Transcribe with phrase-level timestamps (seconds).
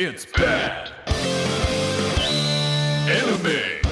[0.00, 0.92] It's bad.
[3.08, 3.82] Anime.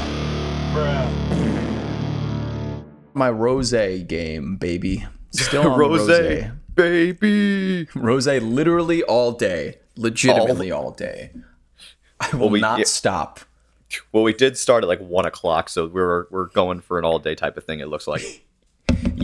[3.13, 5.05] My rose game, baby.
[5.33, 6.45] Still on Rose, rose.
[6.77, 7.89] baby.
[7.97, 9.79] Rose literally all day.
[9.97, 11.33] Legitimately all, day.
[12.21, 12.85] I will we- not yeah.
[12.85, 13.41] stop.
[14.13, 17.19] Well, we did start at like one o'clock, so we're we're going for an all
[17.19, 17.81] day type of thing.
[17.81, 18.45] It looks like.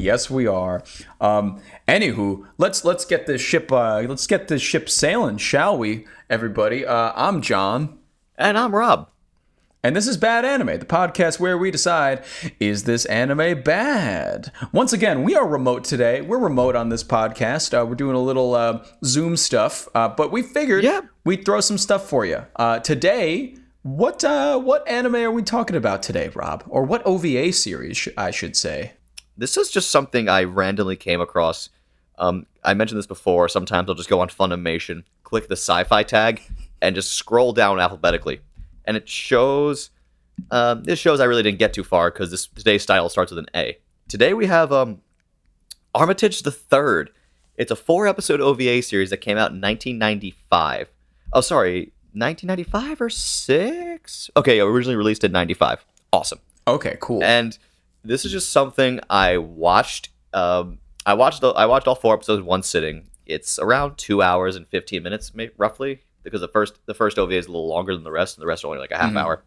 [0.03, 0.83] Yes, we are.
[1.21, 6.07] Um, anywho, let's let's get this ship uh, let's get this ship sailing, shall we,
[6.29, 6.85] everybody?
[6.85, 7.99] Uh, I'm John.
[8.37, 9.09] and I'm Rob.
[9.85, 12.25] And this is Bad Anime, the podcast where we decide
[12.59, 14.51] is this anime bad?
[14.73, 16.21] Once again, we are remote today.
[16.21, 17.73] We're remote on this podcast.
[17.77, 21.03] Uh, we're doing a little uh, Zoom stuff, uh, but we figured Yeah.
[21.25, 22.45] we'd throw some stuff for you.
[22.57, 26.65] Uh, today, what uh, what anime are we talking about today, Rob?
[26.69, 28.95] Or what OVA series, sh- I should say?
[29.37, 31.71] This is just something I randomly came across.
[32.19, 33.49] Um, I mentioned this before.
[33.49, 36.43] Sometimes I'll just go on Funimation, click the sci-fi tag,
[36.81, 38.41] and just scroll down alphabetically,
[38.85, 39.91] and it shows.
[40.51, 43.39] Um, this shows I really didn't get too far because this today's style starts with
[43.39, 43.79] an A.
[44.09, 45.01] Today we have um,
[45.95, 47.11] Armitage the Third.
[47.57, 50.91] It's a four-episode OVA series that came out in 1995.
[51.33, 54.31] Oh, sorry, 1995 or six?
[54.37, 55.85] Okay, originally released in 95.
[56.13, 56.41] Awesome.
[56.67, 57.23] Okay, cool.
[57.23, 57.57] And
[58.05, 60.11] this is just something I watched.
[60.33, 63.09] Um, I watched the, I watched all four episodes in one sitting.
[63.27, 67.47] It's around two hours and fifteen minutes, roughly, because the first the first OVA is
[67.47, 69.43] a little longer than the rest, and the rest are only like a half hour.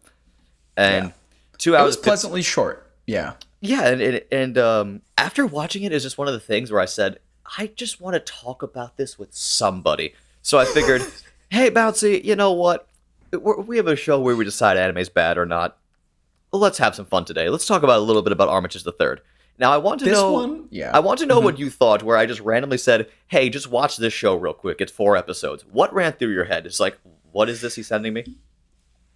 [0.76, 1.12] And
[1.58, 1.86] two it hours.
[1.86, 2.90] was fif- pleasantly short.
[3.06, 3.34] Yeah.
[3.60, 6.80] yeah, and and, and um, after watching it, it's just one of the things where
[6.80, 7.18] I said,
[7.58, 10.14] I just want to talk about this with somebody.
[10.42, 11.02] So I figured,
[11.50, 12.88] hey, Bouncy, you know what?
[13.32, 15.78] We're, we have a show where we decide anime's bad or not.
[16.52, 17.48] Let's have some fun today.
[17.48, 19.20] Let's talk about a little bit about Armitage the Third.
[19.58, 20.32] Now, I want to This know.
[20.32, 20.68] one?
[20.70, 20.90] Yeah.
[20.92, 21.44] I want to know mm-hmm.
[21.46, 22.02] what you thought.
[22.02, 24.80] Where I just randomly said, "Hey, just watch this show real quick.
[24.80, 26.66] It's four episodes." What ran through your head?
[26.66, 26.98] It's like,
[27.32, 28.36] what is this he's sending me?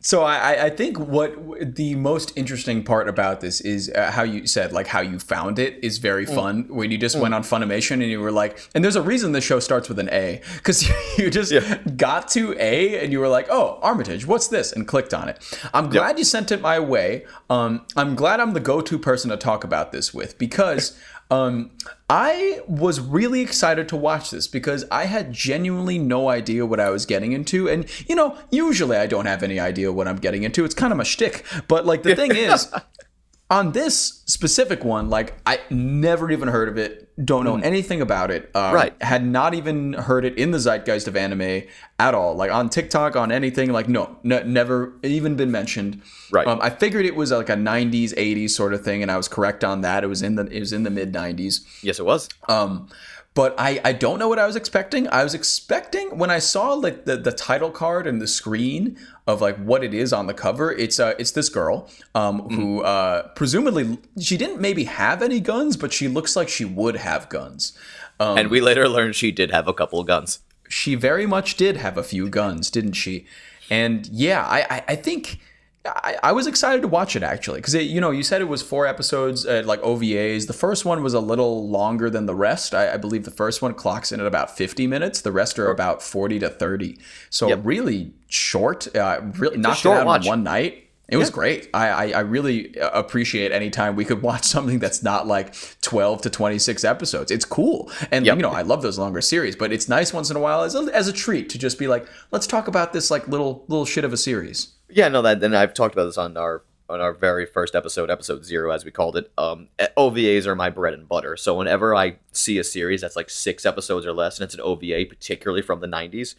[0.02, 1.34] So I, I- think what
[1.76, 5.58] the most interesting part about this is uh, how you said like how you found
[5.58, 8.83] it is very fun when you just went on Funimation and you were like and
[8.83, 11.52] there's a reason the show starts with an A because you just
[11.96, 15.39] got to A and you were like oh Armitage what's this and clicked on it.
[15.74, 17.27] I'm glad you sent it my way.
[17.50, 20.96] Um, I'm glad I'm the go-to person to talk about this with because.
[21.30, 21.70] Um,
[22.08, 26.91] I was really excited to watch this because I had genuinely no idea what I
[26.91, 27.68] was getting into.
[27.68, 30.64] And, you know, usually I don't have any idea what I'm getting into.
[30.64, 31.45] It's kind of my shtick.
[31.69, 32.73] But, like, the thing is,
[33.50, 38.30] on this specific one, like, I never even heard of it, don't know anything about
[38.30, 38.48] it.
[38.55, 39.02] Um, Right.
[39.02, 41.62] Had not even heard it in the zeitgeist of anime
[41.98, 42.36] at all.
[42.36, 46.00] Like, on TikTok, on anything, like, no, never even been mentioned.
[46.30, 46.46] Right.
[46.46, 49.27] Um, I figured it was like a 90s, 80s sort of thing, and I was
[49.27, 50.05] correct on that.
[50.05, 51.60] It was in the it was in the mid 90s.
[51.83, 52.28] Yes, it was.
[52.48, 52.89] Um,
[53.35, 55.08] but I, I don't know what I was expecting.
[55.08, 59.41] I was expecting when I saw like the, the title card and the screen of
[59.41, 60.73] like what it is on the cover.
[60.73, 65.77] It's uh it's this girl um who uh presumably she didn't maybe have any guns,
[65.77, 67.73] but she looks like she would have guns.
[68.19, 70.40] Um, and we later learned she did have a couple of guns.
[70.69, 73.27] she very much did have a few guns, didn't she?
[73.70, 75.40] And yeah, I I, I think.
[75.86, 78.61] I, I was excited to watch it actually because you know you said it was
[78.61, 80.46] four episodes uh, like OVAs.
[80.46, 82.74] The first one was a little longer than the rest.
[82.74, 85.23] I, I believe the first one clocks in at about fifty minutes.
[85.23, 86.98] The rest are about forty to thirty.
[87.30, 87.61] So Yep.
[87.64, 88.95] really short.
[88.95, 90.24] Uh, really knocked short it out watch.
[90.27, 90.86] in one night.
[91.08, 91.69] It was great.
[91.74, 95.57] I, I, I really uh, appreciate any time we could watch something that's not like
[95.83, 97.33] 12 to 26 episodes.
[97.33, 97.90] It's cool.
[98.13, 98.36] And, Yep.
[98.36, 100.77] you know, I love those longer series, but it's nice once in a while as
[100.77, 103.85] a, as a treat to just be like, let's talk about this like little little
[103.86, 104.74] shit of a series.
[104.90, 108.11] Yeah, no, that and I've talked about this on our on our very first episode,
[108.11, 109.30] episode zero, as we called it.
[109.39, 111.36] Um, OVAs are my bread and butter.
[111.36, 114.61] So whenever I see a series that's like six episodes or less, and it's an
[114.61, 116.34] OVA, particularly from the '90s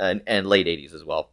[0.00, 1.30] and and late '80s as well,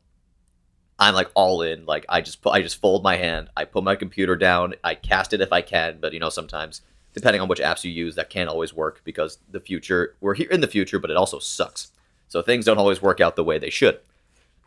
[0.99, 1.85] I'm like all in.
[1.85, 4.95] Like I just put, I just fold my hand, I put my computer down, I
[4.95, 6.81] cast it if I can, but you know sometimes
[7.13, 10.49] depending on which apps you use, that can't always work because the future we're here
[10.51, 11.91] in the future, but it also sucks.
[12.27, 13.99] So things don't always work out the way they should.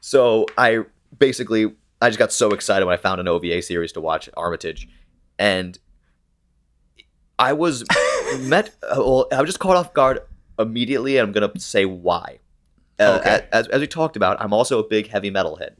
[0.00, 0.80] So I
[1.16, 1.72] basically
[2.02, 4.88] I just got so excited when I found an OVA series to watch Armitage,
[5.38, 5.78] and
[7.38, 7.84] I was
[8.40, 8.75] met.
[8.82, 10.20] Well, I was just caught off guard
[10.58, 12.38] immediately, and I'm gonna say why.
[13.00, 13.46] Uh, Okay.
[13.52, 15.76] as, as we talked about, I'm also a big heavy metal head,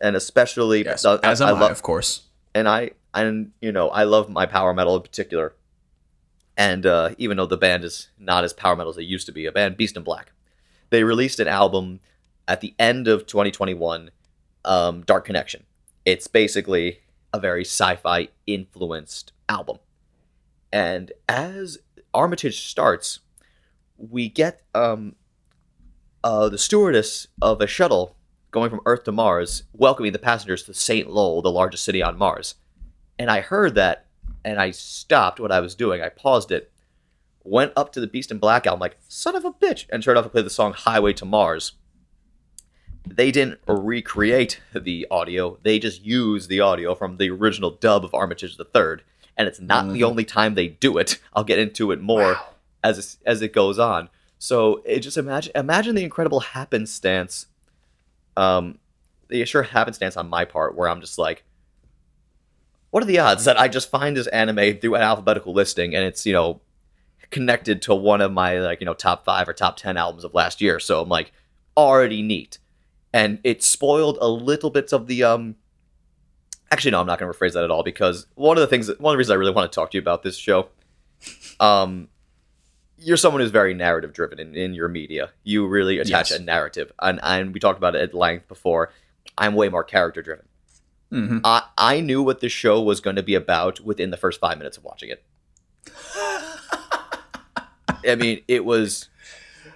[0.00, 2.22] and especially Yes, as am I, love- of course.
[2.54, 5.54] and I and you know I love my power metal in particular.
[6.56, 9.32] And uh, even though the band is not as power metal as it used to
[9.32, 10.30] be, a band Beast in Black,
[10.90, 11.98] they released an album
[12.46, 14.12] at the end of 2021,
[14.64, 15.64] um, Dark Connection.
[16.04, 17.00] It's basically
[17.32, 19.78] a very sci-fi influenced album,
[20.72, 21.78] and as
[22.12, 23.20] Armitage starts,
[23.96, 25.16] we get um,
[26.22, 28.16] uh, the stewardess of a shuttle
[28.50, 31.10] going from Earth to Mars, welcoming the passengers to St.
[31.10, 32.54] Lowell, the largest city on Mars.
[33.18, 34.06] And I heard that,
[34.44, 36.00] and I stopped what I was doing.
[36.00, 36.72] I paused it,
[37.42, 40.18] went up to the Beast in Black album, like, son of a bitch, and turned
[40.18, 41.72] off and played the song Highway to Mars.
[43.06, 48.14] They didn't recreate the audio, they just used the audio from the original dub of
[48.14, 49.02] Armitage the Third.
[49.36, 50.08] And it's not the Mhm.
[50.10, 51.18] only time they do it.
[51.34, 52.46] I'll get into it more Wow.
[52.84, 54.08] as as it goes on.
[54.38, 57.46] So it just imagine imagine the incredible happenstance,
[58.36, 58.78] um,
[59.28, 61.42] the sure happenstance on my part where I'm just like,
[62.90, 66.04] what are the odds that I just find this anime through an alphabetical listing and
[66.04, 66.60] it's you know
[67.30, 70.32] connected to one of my like you know top five or top ten albums of
[70.32, 70.78] last year.
[70.78, 71.32] So I'm like
[71.76, 72.58] already neat,
[73.14, 75.54] and it spoiled a little bits of the um.
[76.70, 78.88] Actually, no, I'm not going to rephrase that at all because one of the things,
[78.98, 80.68] one of the reasons I really want to talk to you about this show,
[81.60, 82.08] um,
[82.98, 85.30] you're someone who's very narrative driven in, in your media.
[85.44, 86.40] You really attach Yes.
[86.40, 88.90] a narrative, and and we talked about it at length before.
[89.38, 90.46] I'm way more character driven.
[91.12, 91.40] Mhm.
[91.44, 94.58] I I knew what the show was going to be about within the first five
[94.58, 95.22] minutes of watching it.
[98.06, 99.08] I mean, it was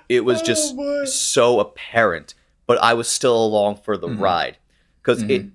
[0.09, 2.35] it was just Oh, so apparent,
[2.69, 4.21] but I was still along for the Mhm.
[4.21, 4.59] ride
[5.03, 5.47] because it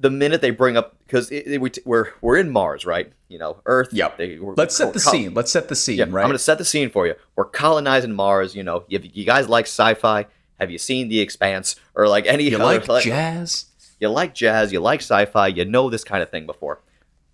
[0.00, 3.10] the minute they bring up because we t- we're we're in Mars, right?
[3.28, 3.88] You know, Earth.
[3.92, 4.16] Yep.
[4.18, 5.34] They, we're- Let's set the col- scene.
[5.34, 6.22] Let's set the scene, Yeah, right?
[6.22, 7.14] I'm going to set the scene for you.
[7.36, 8.54] We're colonizing Mars.
[8.54, 10.26] You know, if you guys like sci-fi,
[10.60, 13.66] have you seen The Expanse or like any you other like jazz?
[14.00, 16.80] you like jazz, you like sci-fi, you know this kind of thing before.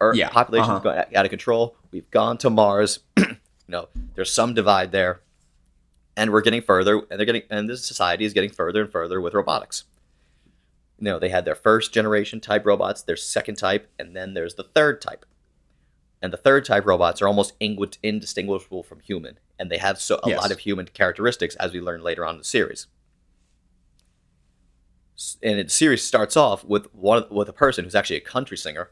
[0.00, 1.04] Earth Yeah, population's uh-huh.
[1.04, 1.76] gone out of control.
[1.92, 3.00] We've gone to Mars.
[3.16, 3.26] you
[3.68, 5.20] know, there's some divide there,
[6.16, 9.20] and we're getting further, and they're getting, and this society is getting further and further
[9.20, 9.84] with robotics.
[10.98, 14.54] You know, they had their first generation type robots, their second type, and then there's
[14.54, 15.26] the third type.
[16.22, 20.20] And the third type robots are almost ingu- indistinguishable from human, and they have so
[20.22, 20.40] a Yes.
[20.40, 22.86] lot of human characteristics, as we learn later on in the series
[25.44, 28.90] and the series starts off with one with a person who's actually a country singer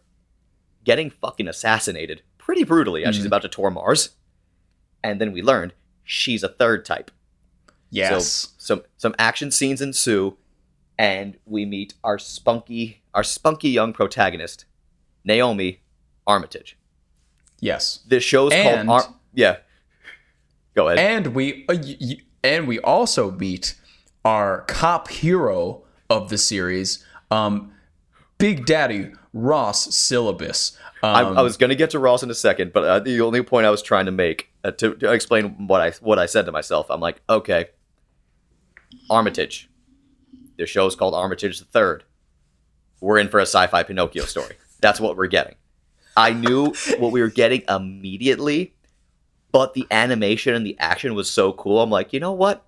[0.85, 3.29] getting fucking assassinated pretty brutally as she's Mhm.
[3.29, 4.11] about to tour Mars,
[5.03, 5.73] and then we learned
[6.05, 7.11] she's a third type.
[7.91, 8.49] Yes.
[8.59, 10.37] Some some action scenes ensue,
[10.99, 14.65] and we meet our spunky our spunky young protagonist,
[15.25, 15.81] Naomi
[16.27, 16.79] Armitage.
[17.61, 18.01] yes.
[18.09, 19.57] This show's And- called Ar- yeah.
[20.75, 20.99] Go ahead.
[20.99, 23.75] And we uh, y- and we also meet
[24.25, 27.73] our cop hero of the series, um,
[28.39, 30.77] Big Daddy Ross Sylibus.
[31.03, 33.21] I, Um, I was going to get to Ross in a second, but uh, the
[33.21, 36.27] only point I was trying to make uh, to, to explain what I what I
[36.27, 37.67] said to myself, I'm like, okay,
[39.11, 39.69] Armitage.
[40.59, 42.05] The show is called Armitage the Third.
[43.01, 44.57] We're in for a sci-fi Pinocchio story.
[44.81, 45.57] That's what we're getting.
[46.17, 48.75] I knew what we were getting immediately,
[49.51, 51.81] but the animation and the action was so cool.
[51.81, 52.67] I'm like, you know what?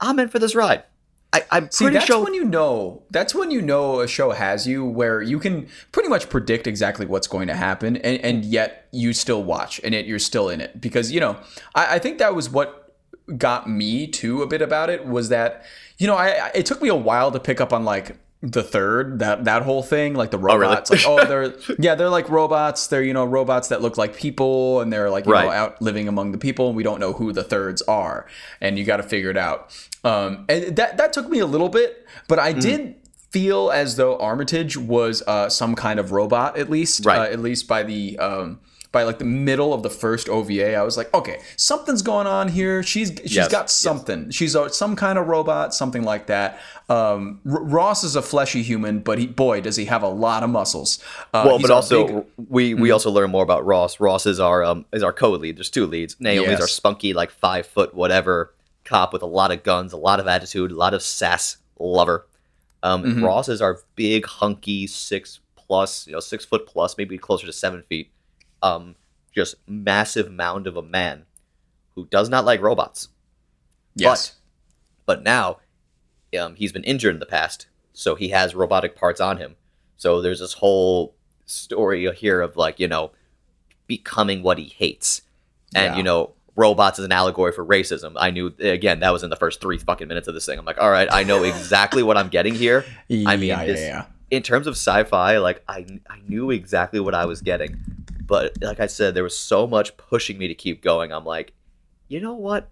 [0.00, 0.84] I'm in for this ride.
[1.32, 2.24] I, I'm See, pretty that's sure.
[2.24, 3.02] when you know.
[3.10, 7.04] That's when you know a show has you, where you can pretty much predict exactly
[7.04, 10.60] what's going to happen, and, and yet you still watch, and it, you're still in
[10.60, 11.38] it because you know.
[11.74, 12.94] I, I think that was what
[13.36, 15.62] got me too a bit about it was that
[15.98, 18.62] you know I, I it took me a while to pick up on like the
[18.62, 20.58] third that that whole thing like the really?
[20.58, 24.14] robots like oh they're yeah they're like robots they're you know robots that look like
[24.16, 27.12] people and they're like you know out living among the people and we don't know
[27.12, 28.26] who the thirds are
[28.60, 29.74] and you got to figure it out
[30.04, 32.94] um and that that took me a little bit but i did
[33.32, 37.18] feel as though armitage was uh some kind of robot at least Right.
[37.18, 40.82] uh, at least by the um by like the middle of the first OVA, I
[40.82, 42.82] was like, okay, something's going on here.
[42.82, 43.72] She's she's Yes, got yes.
[43.72, 44.30] something.
[44.30, 46.58] She's a, some kind of robot, something like that.
[46.88, 50.42] Um, R- Ross is a fleshy human, but he boy does he have a lot
[50.42, 50.98] of muscles.
[51.34, 54.00] Uh, well, but also big- we we also learn more about Ross.
[54.00, 55.58] Ross is our um is our co-lead.
[55.58, 56.16] There's two leads.
[56.18, 56.60] Naomi's Yes.
[56.62, 58.54] our spunky like five foot whatever
[58.84, 62.26] cop with a lot of guns, a lot of attitude, a lot of sass lover.
[62.82, 63.22] Um, Mhm.
[63.24, 67.52] Ross is our big hunky six plus, you know, six foot plus, maybe closer to
[67.52, 68.10] seven feet.
[68.62, 68.96] Um,
[69.34, 71.24] just massive mound of a man
[71.94, 73.08] who does not like robots.
[73.94, 74.34] yes,
[75.06, 75.58] But now,
[76.38, 79.56] um, he's been injured in the past, so he has robotic parts on him.
[79.96, 81.14] So there's this whole
[81.46, 83.10] story here of like you know
[83.86, 85.22] becoming what he hates,
[85.74, 85.96] and Yeah.
[85.96, 88.14] you know robots is an allegory for racism.
[88.16, 90.58] I knew again that was in the first three fucking minutes of this thing.
[90.58, 92.84] I'm like, all right, I know exactly what I'm getting here.
[93.26, 94.04] I mean, yeah, yeah, yeah.
[94.30, 97.76] In terms of sci-fi, like I I knew exactly what I was getting,
[98.28, 101.12] but like I said, there was so much pushing me to keep going.
[101.12, 101.52] I'm like,
[102.06, 102.70] you know what?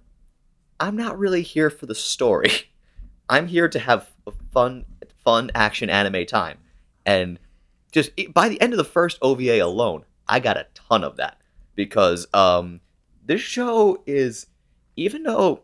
[0.78, 2.50] I'm not really here for the story.
[3.28, 4.08] I'm here to have
[4.52, 4.84] fun,
[5.24, 6.58] fun action anime time,
[7.04, 7.40] and
[7.90, 11.38] just by the end of the first OVA alone, I got a ton of that
[11.74, 12.80] because um,
[13.24, 14.46] this show is,
[14.96, 15.62] even though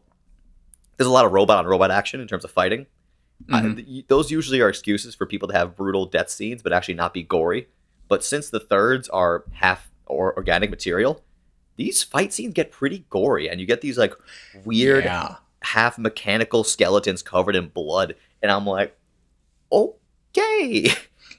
[0.96, 2.86] there's a lot of robot on robot action in terms of fighting,
[3.48, 3.72] Mhm.
[3.72, 6.94] I, th- those usually are excuses for people to have brutal death scenes, but actually
[6.94, 7.66] not be gory.
[8.08, 11.22] But since the thirds are half or organic material,
[11.76, 14.14] these fight scenes get pretty gory, and you get these like
[14.64, 15.36] weird Yeah.
[15.62, 18.96] half mechanical skeletons covered in blood, and I'm like,
[19.72, 20.88] okay,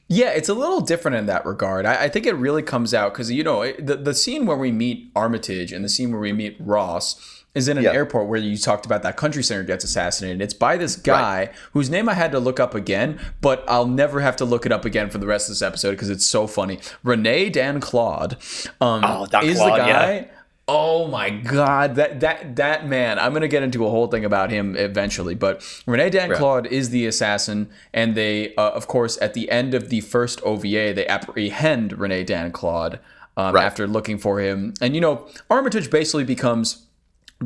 [0.10, 1.86] Yeah, it's a little different in that regard.
[1.86, 4.58] I, I think it really comes out because you know it- the the scene where
[4.58, 7.92] we meet Armitage and the scene where we meet Ross is in an Yeah.
[7.94, 10.42] airport where you talked about that country singer gets assassinated.
[10.42, 14.22] It's by this guy whose name I had to look up again, but I'll never
[14.22, 16.48] have to look it up again for the rest of this episode because it's so
[16.48, 16.80] funny.
[17.04, 18.34] Rene D'Anclaude
[18.82, 19.92] um, Oh, Dan is Claude, the yeah.
[20.22, 20.28] guy.
[20.66, 23.20] Oh my god, that that that man!
[23.20, 26.40] I'm gonna get into a whole thing about him eventually, but Rene Dan Right.
[26.40, 30.40] Claude is the assassin, and they, uh, of course, at the end of the first
[30.44, 33.00] OVA, they apprehend Rene D'Anclaude
[33.36, 33.66] um, Right.
[33.66, 36.84] after looking for him, and you know, Armitage basically becomes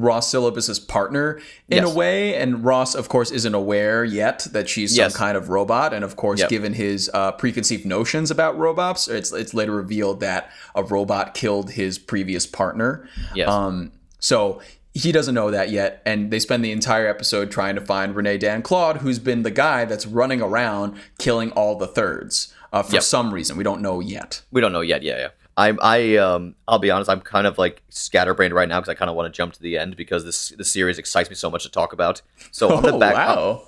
[0.01, 1.39] Ross Sylibus's partner
[1.69, 1.91] in Yes.
[1.91, 5.13] a way, and Ross, of course, isn't aware yet that she's Yes.
[5.13, 6.49] some kind of robot, and of course, Yep.
[6.49, 11.71] given his uh, preconceived notions about robots, it's it's later revealed that a robot killed
[11.71, 13.07] his previous partner.
[13.35, 13.49] Yes.
[13.49, 14.61] Um, so
[14.93, 18.37] he doesn't know that yet, and they spend the entire episode trying to find Rene
[18.39, 23.03] D'Anclaude, who's been the guy that's running around killing all the thirds uh, for Yep.
[23.03, 24.41] some reason we don't know yet.
[24.51, 25.03] we don't know yet.
[25.03, 25.27] Yeah, yeah.
[25.57, 27.09] I, I, um, I'll be honest.
[27.09, 29.59] I'm kind of like scatterbrained right now because I kind of want to jump to
[29.61, 32.21] the end because this the series excites me so much to talk about.
[32.51, 33.15] So I'm Oh gonna back.
[33.15, 33.63] wow!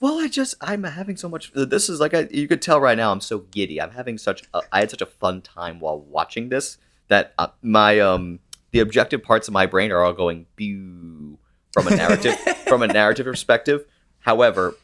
[0.00, 1.52] Well, I just I'm having so much.
[1.54, 3.12] This is like I, you could tell right now.
[3.12, 3.80] I'm so giddy.
[3.82, 4.44] I'm having such.
[4.54, 6.78] A, I had such a fun time while watching this
[7.08, 8.40] that uh, my um
[8.72, 11.38] the objective parts of my brain are all going pew
[11.72, 12.34] from a narrative
[12.66, 13.84] from a narrative perspective.
[14.20, 14.74] However,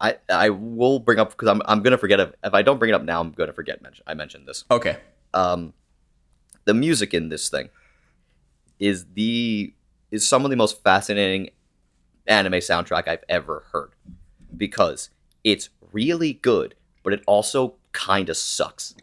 [0.00, 2.88] I I will bring up because I'm I'm gonna forget if, if I don't bring
[2.90, 4.64] it up now I'm gonna forget mention I mentioned this.
[4.70, 4.96] Okay,
[5.34, 5.72] Um,
[6.70, 7.68] the music in this thing
[8.78, 9.74] is the
[10.12, 11.50] is some of the most fascinating
[12.28, 13.90] anime soundtrack I've ever heard
[14.56, 15.10] because
[15.42, 18.94] it's really good, but it also kind of sucks.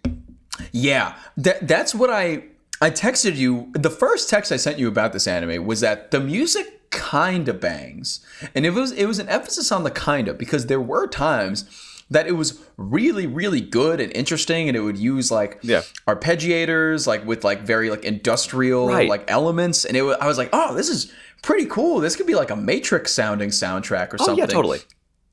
[0.72, 2.44] yeah, that that's what I
[2.82, 3.70] I texted you.
[3.74, 7.60] The first text I sent you about this anime was that the music kind of
[7.60, 11.06] bangs, and it was it was an emphasis on the kind of because there were
[11.06, 11.66] times
[12.10, 15.82] that it was really really good and interesting and it would use like Yeah.
[16.08, 19.10] arpeggiators like with like very like industrial Right.
[19.10, 21.12] like elements and it wa- I was like oh this is
[21.44, 24.80] pretty cool this could be like a matrix sounding soundtrack or Oh something yeah, totally.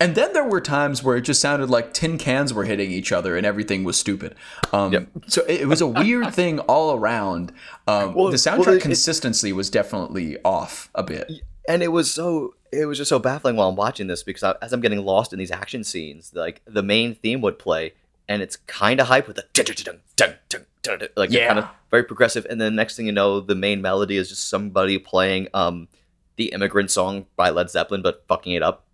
[0.01, 3.13] and then there were times where it just sounded like tin cans were hitting each
[3.13, 4.35] other and everything was stupid.
[4.73, 5.09] Um, Yep.
[5.29, 7.53] So it, it was a weird thing all around.
[7.87, 11.31] Um, Well- the well, soundtrack it- consistency was definitely off a bit.
[11.69, 14.55] And it was so it was just so baffling while I'm watching this because I,
[14.61, 17.93] as I'm getting lost in these action scenes, like the main theme would play,
[18.29, 21.31] and it's kind of hype with the dun, dun, dun, dun, dun, dun, dun, like
[21.31, 21.47] Yeah.
[21.47, 24.49] kind of very progressive, and then next thing you know, the main melody is just
[24.49, 25.89] somebody playing um
[26.37, 28.85] the immigrant song by Led Zeppelin, but fucking it up,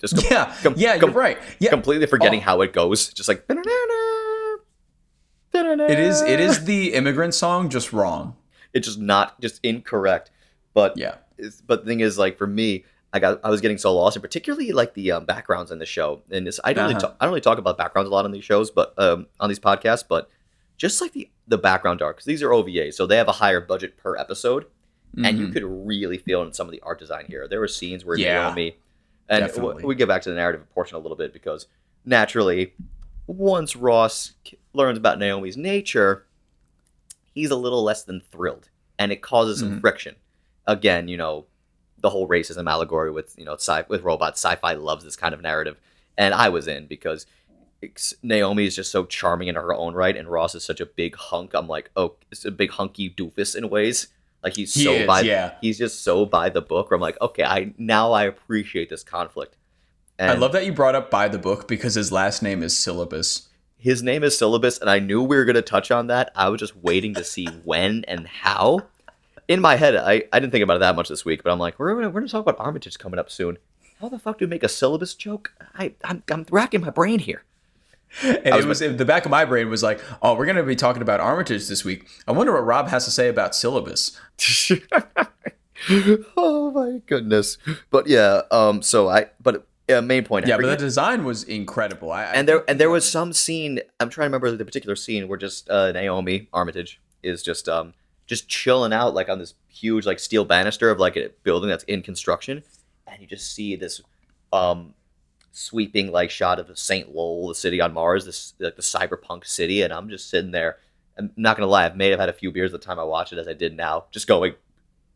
[0.00, 1.38] just com- Yeah, com- yeah, com- you're right.
[1.60, 2.44] Yeah, completely forgetting Oh.
[2.44, 3.46] how it goes, just like
[5.54, 6.20] it is.
[6.22, 8.36] It is the immigrant song, just wrong.
[8.72, 10.30] it's just not just incorrect,
[10.74, 11.14] but Yeah,
[11.66, 14.22] but the thing is like for me i got i was getting so lost and
[14.22, 17.08] particularly like the um, backgrounds in the show and this i don't really Uh-huh.
[17.08, 19.48] talk, i don't really talk about backgrounds a lot on these shows but um on
[19.48, 20.28] these podcasts but
[20.76, 23.60] just like the the background art because these are ovas so they have a higher
[23.60, 24.66] budget per episode
[25.22, 25.52] and you Mhm.
[25.52, 28.42] could really feel in some of the art design here there were scenes where Yeah,
[28.46, 28.76] naomi
[29.28, 31.66] and w- we get back to the narrative portion a little bit because
[32.04, 32.74] naturally
[33.26, 36.26] once ross k- learns about naomi's nature
[37.32, 39.80] he's a little less than thrilled and it causes some Mhm.
[39.80, 40.16] friction
[40.66, 41.46] again you know
[42.00, 44.42] the whole racism allegory with you know sci- with robots.
[44.44, 45.80] Sci-fi loves this kind of narrative.
[46.18, 47.26] And i was in because
[48.22, 51.16] naomi is just so charming in her own right and ross is such a big
[51.16, 51.52] hunk.
[51.54, 54.08] I'm like oh it's a big hunky doofus in ways.
[54.42, 55.54] Like he's He so is, by yeah.
[55.60, 59.02] he's just so by the book where i'm like okay i now i appreciate this
[59.02, 59.56] conflict.
[60.18, 62.76] And I love that you brought up by the book because his last name is
[62.76, 63.48] Syllabus.
[63.76, 66.30] his name is syllabus and i knew we were going to touch on that.
[66.36, 68.86] I was just waiting to see when and how
[69.48, 71.58] in my head I, I didn't think about it that much this week but i'm
[71.58, 73.58] like we're going we're gonna talk about armitage coming up soon
[74.00, 77.20] how the fuck do we make a syllabus joke I, I'm, I'm racking my brain
[77.20, 77.44] here
[78.22, 80.54] And was it was in the back of my brain was like, oh, we're going
[80.54, 82.06] to be talking about Armitage this week.
[82.28, 84.20] I wonder what Rob has to say about Syllabus.
[86.36, 87.58] oh my goodness
[87.90, 91.42] but yeah um so i but uh, main point I Yeah, but the design was
[91.42, 92.10] incredible.
[92.10, 94.96] I, I and there and there was some scene i'm trying to remember the particular
[94.96, 97.92] scene where just uh, naomi armitage is just um
[98.26, 101.84] just chilling out like on this huge like steel banister of like a building that's
[101.84, 102.62] in construction
[103.06, 104.00] and you just see this
[104.52, 104.94] um
[105.52, 109.82] sweeping like shot of st lowell the city on mars this like the cyberpunk city
[109.82, 110.78] and i'm just sitting there
[111.18, 113.04] i'm not gonna lie i may have had a few beers at the time i
[113.04, 114.54] watched it as i did now just going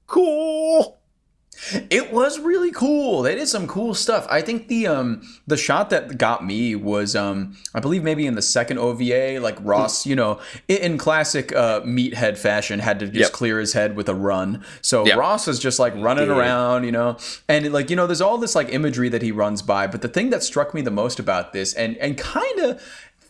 [0.07, 0.98] cool
[1.91, 3.23] It was really cool.
[3.23, 4.27] They did some cool stuff.
[4.31, 8.35] I think the um the shot that got me was um I believe maybe in
[8.35, 10.39] the second OVA like Ross, you know,
[10.69, 13.33] in, classic uh meathead fashion had to just Yep.
[13.33, 14.65] clear his head with a run.
[14.83, 15.17] So Yep.
[15.19, 16.37] Ross is just like running did.
[16.37, 17.17] around, you know.
[17.49, 20.09] And like you know there's all this like imagery that he runs by, but the
[20.09, 22.81] thing that struck me the most about this and and kind of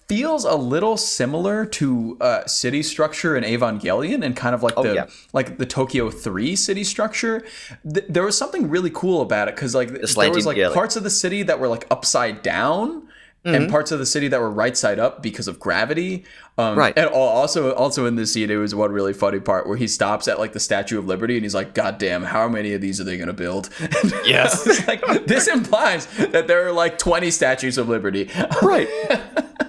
[0.09, 4.81] feels a little similar to uh, city structure in Evangelion and kind of like the
[4.81, 5.07] Oh, yeah.
[5.33, 7.45] like the Tokyo 3 city structure.
[7.93, 10.75] Th- there was something really cool about it cuz like there was like yeah, like-
[10.75, 13.03] parts of the city that were like upside down
[13.47, 13.55] Mm-hmm.
[13.55, 16.25] and parts of the city that were right side up because of gravity.
[16.59, 16.93] Um, Right.
[16.99, 20.27] And also also in this scene, it was one really funny part where he stops
[20.27, 23.01] at like the Statue of Liberty and he's like, God damn, how many of these
[23.01, 23.71] are they going to build?
[24.27, 24.67] Yes.
[24.89, 28.29] Like, this implies that there are like 20 statues of liberty.
[28.61, 28.89] Right.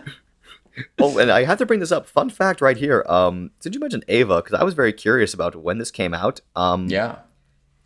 [1.00, 2.06] oh, and I have to bring this up.
[2.08, 3.06] Fun fact right here.
[3.08, 4.42] Um, did you mention Ava?
[4.42, 6.42] Because I was very curious about when this came out.
[6.56, 7.20] Um, yeah.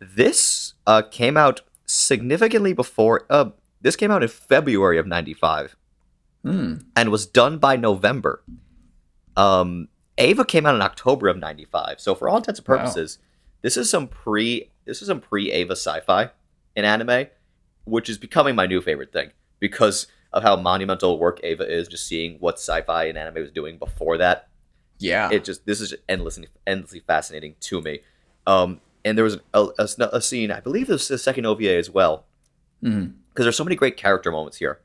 [0.00, 3.26] This uh, came out significantly before.
[3.30, 5.76] Uh, this came out in February of '95,
[6.42, 6.74] Hmm.
[6.96, 8.42] and was done by November.
[9.36, 12.00] Um, Ava came out in October of '95.
[12.00, 12.76] So for all intents and Wow.
[12.78, 13.18] purposes,
[13.62, 14.70] this is some pre.
[14.84, 16.30] This is some pre Ava sci-fi
[16.76, 17.26] in anime,
[17.84, 21.88] which is becoming my new favorite thing because of how monumental work Ava is.
[21.88, 24.48] Just seeing what sci-fi and anime was doing before that
[24.98, 25.30] Yeah.
[25.32, 28.00] it just this is just endlessly endlessly fascinating to me.
[28.46, 31.76] Um, and there was a, a, a scene, I believe this is the second OVA
[31.76, 32.24] as well,
[32.82, 33.06] because
[33.44, 34.80] there's so many great character moments here.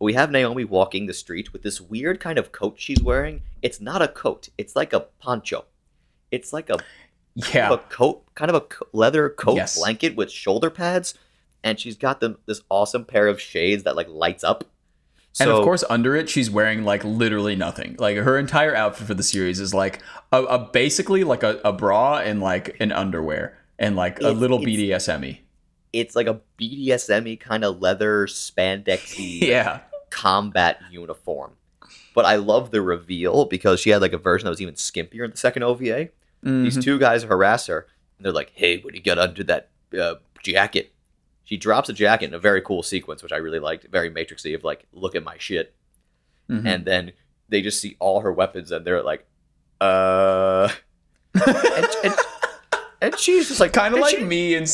[0.00, 3.42] We have Naomi walking the street with this weird kind of coat she's wearing.
[3.62, 5.66] It's not a coat; it's like a poncho.
[6.30, 6.78] It's like a,
[7.34, 7.72] yeah.
[7.72, 8.66] a coat, kind of a
[8.96, 9.78] leather coat Yes.
[9.78, 11.14] blanket with shoulder pads,
[11.62, 14.64] and she's got them this awesome pair of shades that like lights up.
[15.38, 17.96] And So- of course, under it, she's wearing like literally nothing.
[17.98, 20.00] Like her entire outfit for the series is like
[20.32, 24.58] a, a basically like a, a bra and like an underwear and like a little
[24.58, 25.40] BDSM-y.
[25.92, 29.80] it's like a BDSM kind of leather spandexy Yeah.
[30.10, 31.52] combat uniform.
[32.14, 35.24] But I love the reveal because she had like a version that was even skimpier
[35.24, 36.08] in the second OVA.
[36.42, 36.82] These Mhm.
[36.82, 37.86] two guys harass her,
[38.18, 40.92] and they're like, "Hey, what do you got under that uh, jacket?"
[41.50, 44.54] She drops a jacket in a very cool sequence, which I really liked, very Matrixy
[44.54, 45.74] of like, "Look at my shit,"
[46.48, 46.64] Mhm.
[46.64, 47.12] and then
[47.48, 49.26] they just see all her weapons, and they're like,
[49.80, 50.68] "Uh,"
[51.34, 52.14] and, and,
[53.02, 54.66] and she's just like, kind of like she- me and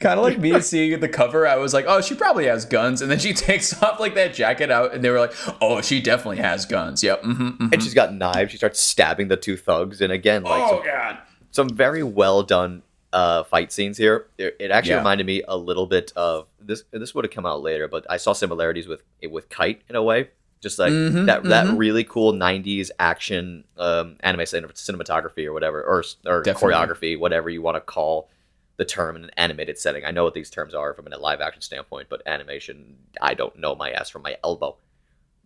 [0.00, 2.64] kind of like me and seeing the cover i was like oh she probably has
[2.64, 3.02] guns.
[3.02, 6.00] And then she takes off like that jacket out and they were like oh she
[6.00, 7.02] definitely has guns.
[7.02, 8.52] Yep mm-hmm, and she's got knives.
[8.52, 11.18] She starts stabbing the two thugs, and again, like some oh god.
[11.50, 14.26] some very well done uh, fight scenes here.
[14.38, 14.98] It, it actually Yeah.
[14.98, 16.84] reminded me a little bit of this.
[16.92, 20.02] This would have come out later, but I saw similarities with with Kite in a
[20.02, 20.30] way.
[20.60, 21.78] Just like Mhm, that that mhm.
[21.78, 26.74] really cool '90s action um, anime cin- cinematography or whatever, or or Definitely.
[26.74, 28.28] choreography, whatever you want to call
[28.76, 30.04] the term in an animated setting.
[30.04, 33.58] I know what these terms are from a live action standpoint, but animation, I don't
[33.58, 34.76] know my ass from my elbow.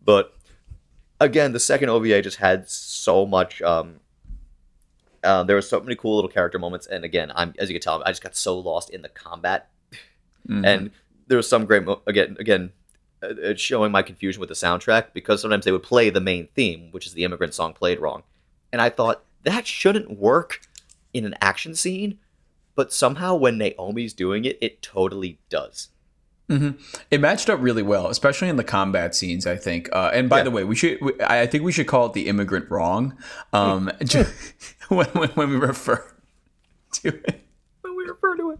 [0.04, 0.34] But
[1.20, 3.62] again, the second OVA just had so much.
[3.62, 4.00] Um,
[5.24, 7.82] uh, there were so many cool little character moments, and again, I'm as you can
[7.82, 9.70] tell, I just got so lost in the combat,
[10.48, 10.64] Mhm.
[10.66, 10.90] and
[11.26, 12.72] there was some great mo- again again.
[13.22, 16.88] uh, showing my confusion with the soundtrack because sometimes they would play the main theme,
[16.90, 18.22] which is the immigrant song played wrong,
[18.70, 20.60] and I thought that shouldn't work
[21.14, 22.18] in an action scene,
[22.74, 25.88] but somehow when Naomi's doing it, it totally does.
[26.50, 26.78] Mhm.
[27.10, 29.46] It matched up really well, especially in the combat scenes.
[29.46, 29.88] I think.
[29.90, 30.44] Uh, and by Yeah.
[30.44, 30.98] the way, we should.
[31.00, 33.16] We, I think we should call it the immigrant wrong.
[33.54, 33.90] Um,
[34.88, 36.04] when, when when we refer
[36.92, 37.44] to it.
[37.82, 38.58] When we refer to it,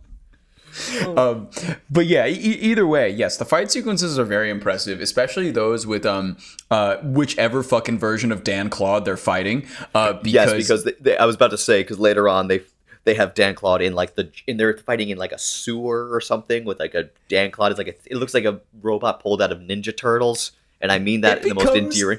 [1.17, 1.49] Um,
[1.89, 6.05] but yeah, e- either way, yes, the fight sequences are very impressive, especially those with
[6.05, 6.37] um,
[6.71, 9.67] uh, whichever fucking version of D'Anclaude they're fighting.
[9.95, 12.63] Uh, because, yes, because they, they, I was about to say because later on they
[13.05, 16.65] they have D'Anclaude in like the in they're fighting in like a sewer or something
[16.65, 19.59] with like a D'Anclaude is like a, it looks like a robot pulled out of
[19.59, 22.19] Ninja Turtles, and I mean that It in the most endearing.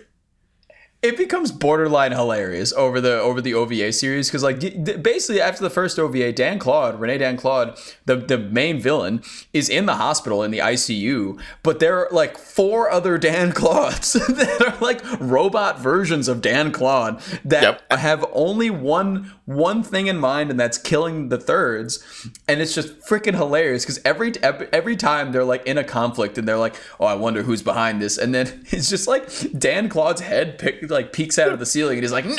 [1.05, 4.59] It becomes borderline hilarious over the over the OVA series because like
[5.03, 9.21] basically after the first OVA, D'Anclaude, Rene D'Anclaude, the the main villain,
[9.53, 14.61] is in the hospital in the ICU, but there are like four other D'Anclaudes that
[14.61, 17.99] are like robot versions of D'Anclaude that Yep.
[17.99, 22.03] have only one one thing in mind, and that's killing the thirds,
[22.47, 26.47] and it's just freaking hilarious because every every time they're like in a conflict and
[26.47, 30.57] they're like, oh, I wonder who's behind this, and then it's just like D'Anclaude's head
[30.57, 32.35] pick, like peeks out of the ceiling, and he's like, nah,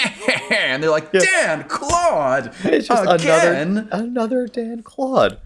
[0.50, 3.76] and they're like, Dan Claude, It's just again.
[3.78, 5.38] another another D'Anclaude.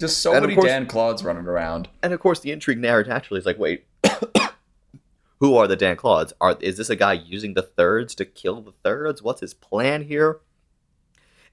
[0.00, 1.88] just so And many course- D'Anclaudes running around.
[2.02, 3.84] And of course, the intrigue narrative naturally is like, wait,
[5.40, 6.32] who are the D'Anclaudes?
[6.40, 9.22] Are is this a guy using the thirds to kill the thirds?
[9.22, 10.40] What's his plan here?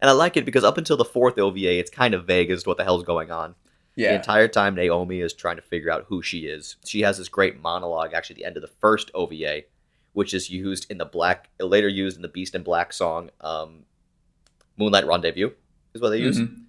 [0.02, 2.63] And I like it because up until the fourth OVA, it's kind of vague as
[2.63, 3.56] to what the hell's going on.
[3.96, 4.10] Yeah.
[4.12, 6.76] The entire time Naomi is trying to figure out who she is.
[6.86, 9.63] She has this great monologue actually at the end of the first OVA,
[10.15, 13.84] which is used in the black later used in the Beast in Black song, um,
[14.78, 15.51] Moonlight Rendezvous
[15.93, 16.39] is what they use.
[16.39, 16.63] Mhm.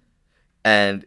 [0.63, 1.05] And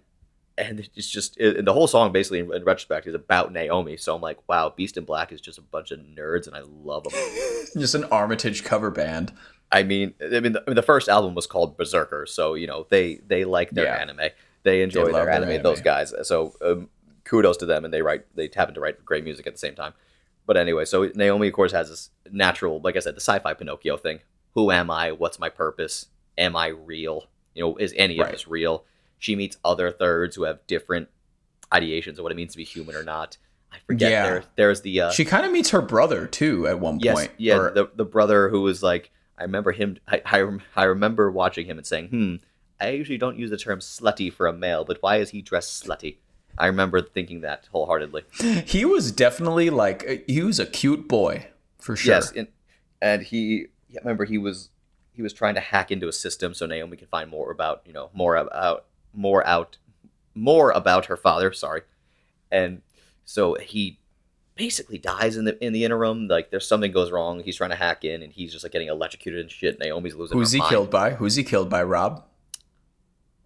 [0.59, 3.96] and it's just it, the whole song basically in, in retrospect is about Naomi.
[3.96, 6.62] So I'm like, wow, Beast in Black is just a bunch of nerds and I
[6.66, 7.12] love them.
[7.79, 9.33] Just an Armitage cover band.
[9.70, 12.66] I mean, I mean, the, I mean, the first album was called Berserker, so you
[12.66, 13.96] know they they like their Yeah.
[14.03, 14.31] anime,
[14.64, 15.62] they enjoy love their their anime.
[15.62, 16.88] Those guys, so um,
[17.24, 19.74] kudos to them, and they write they happen to write great music at the same
[19.76, 19.92] time.
[20.50, 23.96] But anyway, so Naomi, of course, has this natural, like I said, the sci-fi Pinocchio
[23.96, 24.18] thing.
[24.54, 25.12] Who am I?
[25.12, 26.06] What's my purpose?
[26.36, 27.26] Am I real?
[27.54, 28.84] You know, is any of this real?
[29.16, 31.08] She meets other thirds who have different
[31.72, 33.36] ideations of what it means to be human or not.
[33.72, 34.10] I forget.
[34.10, 34.22] Yeah.
[34.24, 37.30] There, there's the uh, She kind of meets her brother too at one Yes, point.
[37.38, 39.98] yeah, Or- the the brother who was like, I remember him.
[40.08, 42.34] I, I I remember watching him and saying, "Hmm,
[42.80, 45.86] I usually don't use the term slutty for a male, but why is he dressed
[45.86, 46.16] slutty?"
[46.58, 48.24] I remember thinking that wholeheartedly.
[48.66, 51.46] he was definitely like uh, he was a cute boy
[51.78, 52.14] for sure.
[52.14, 52.48] Yes, and,
[53.00, 54.70] and he, yeah, remember he was
[55.12, 57.92] he was trying to hack into a system so Naomi can find more about you
[57.92, 59.78] know more about more out
[60.34, 61.52] more about her father.
[61.52, 61.82] Sorry,
[62.50, 62.82] and
[63.24, 63.98] so he
[64.56, 66.28] basically dies in the in the interim.
[66.28, 67.42] Like there's something goes wrong.
[67.42, 69.78] He's trying to hack in, and he's just like getting electrocuted and shit.
[69.80, 70.38] Naomi's losing.
[70.38, 70.70] Who's he mind.
[70.70, 71.14] killed by?
[71.14, 71.82] Who's he killed by?
[71.82, 72.24] Rob.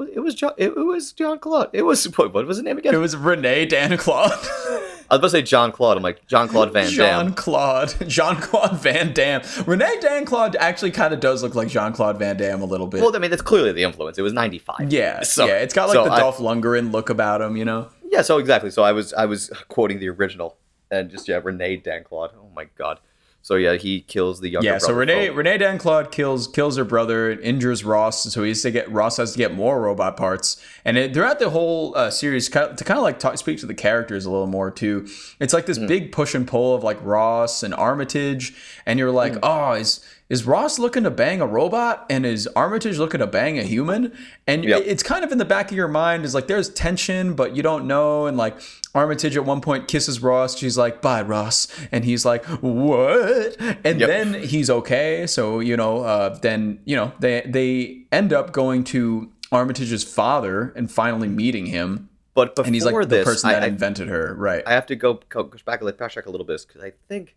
[0.00, 0.52] It was John.
[0.56, 1.70] It, was John Claude.
[1.72, 2.94] It was what, what was his name again?
[2.94, 4.32] It was Renee D'Anclaude.
[5.10, 5.96] I was about to say John Claude.
[5.96, 7.34] I'm like John Claude Van Jean Damme.
[7.34, 7.94] Claude.
[8.08, 9.42] John Claude Van Damme.
[9.66, 13.00] Renee D'Anclaude actually kind of does look like John Claude Van Damme a little bit.
[13.02, 14.18] Well, I mean that's clearly the influence.
[14.18, 14.92] It was '95.
[14.92, 15.58] yeah, So- yeah.
[15.58, 17.88] It's got like so the I- Dolph Lundgren look about him, you know.
[18.10, 18.70] Yeah, so exactly.
[18.70, 20.56] So I was I was quoting the original
[20.90, 22.30] and just yeah, Renee D'Anclaude.
[22.36, 22.98] Oh my god.
[23.44, 24.94] So yeah, he kills the younger Yeah, so.
[24.94, 25.36] Renee Folk.
[25.36, 29.18] Renee D'Anclaude kills kills her brother, and injures Ross, so he has to get Ross
[29.18, 30.56] has to get more robot parts.
[30.82, 33.58] And it, throughout the whole uh, series, kind of, to kind of like talk, speak
[33.58, 35.06] to the characters a little more too,
[35.40, 38.54] it's like this big push and pull of like Ross and Armitage,
[38.86, 42.98] and you're like, oh, is is Ross looking to bang a robot, and is Armitage
[42.98, 44.12] looking to bang a human?
[44.46, 44.82] And Yep.
[44.86, 47.62] it's kind of in the back of your mind is like there's tension, but you
[47.62, 48.56] don't know, and like
[48.94, 50.56] Armitage at one point kisses Ross.
[50.56, 54.08] She's like, "Bye, Ross," and he's like, "What?" And Yep.
[54.08, 55.26] then he's okay.
[55.26, 60.72] So you know, uh, then you know they they end up going to Armitage's father
[60.76, 64.34] and finally meeting him, But before and he's like the person that I, invented her,
[64.36, 64.62] right?
[64.66, 67.36] I have to go go back a backtrack a little bit because I think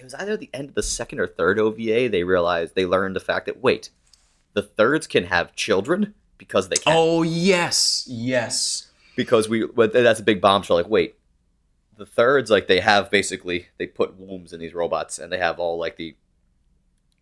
[0.00, 3.16] it was either the end of the second or third OVA they realized they learned
[3.16, 3.90] the fact that wait,
[4.54, 6.92] the thirds can have children because they can.
[6.96, 11.16] oh yes, yes, because we but that's a big bombshell like wait
[12.00, 15.58] the thirds like they have basically they put wombs in these robots and they have
[15.58, 16.16] all like the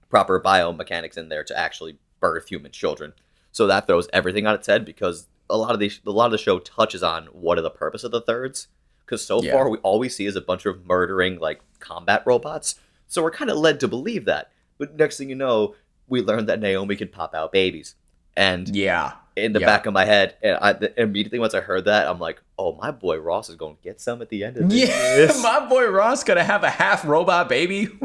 [0.09, 3.13] proper biomechanics in there to actually birth human children.
[3.51, 6.33] So that throws everything on its head because a lot of the a lot of
[6.33, 8.69] the show touches on what are the purpose of the thirds
[9.09, 9.53] because so Yeah.
[9.53, 12.75] far we all we see is a bunch of murdering like combat robots
[13.07, 15.75] so we're kind of led to believe that but next thing you know
[16.09, 17.95] we learn that naomi can pop out babies
[18.37, 19.15] and yeah.
[19.35, 19.67] in the Yeah.
[19.67, 22.93] back of my head, and I immediately once I heard that, I'm like, "Oh, my
[22.93, 24.79] boy Ross is going to get some at the end of this.
[24.79, 27.89] Yeah, this." my boy Ross gonna have a half robot baby.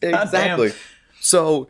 [0.00, 0.72] Exactly.
[1.20, 1.68] So,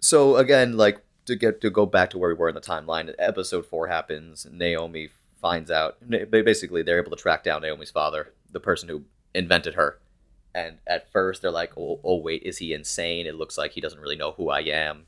[0.00, 3.14] so again, like to get to go back to where we were in the timeline,
[3.18, 4.46] episode four happens.
[4.50, 5.08] Naomi
[5.42, 5.98] finds out.
[6.30, 9.02] Basically, they're able to track down Naomi's father, the person who
[9.34, 9.98] invented her.
[10.54, 13.26] And at first, they're like, "Oh, oh wait, is he insane?
[13.26, 15.06] It looks like he doesn't really know who I am."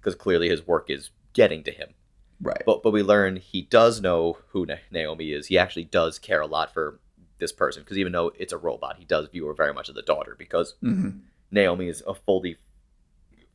[0.00, 1.94] Because clearly his work is getting to him.
[2.40, 2.62] right.
[2.66, 5.46] But but we learn he does know who Na- Naomi is.
[5.46, 7.00] He actually does care a lot for
[7.38, 9.96] this person because even though it's a robot, he does view her very much as
[9.96, 11.10] a daughter because hmm
[11.50, 12.56] Naomi is a fully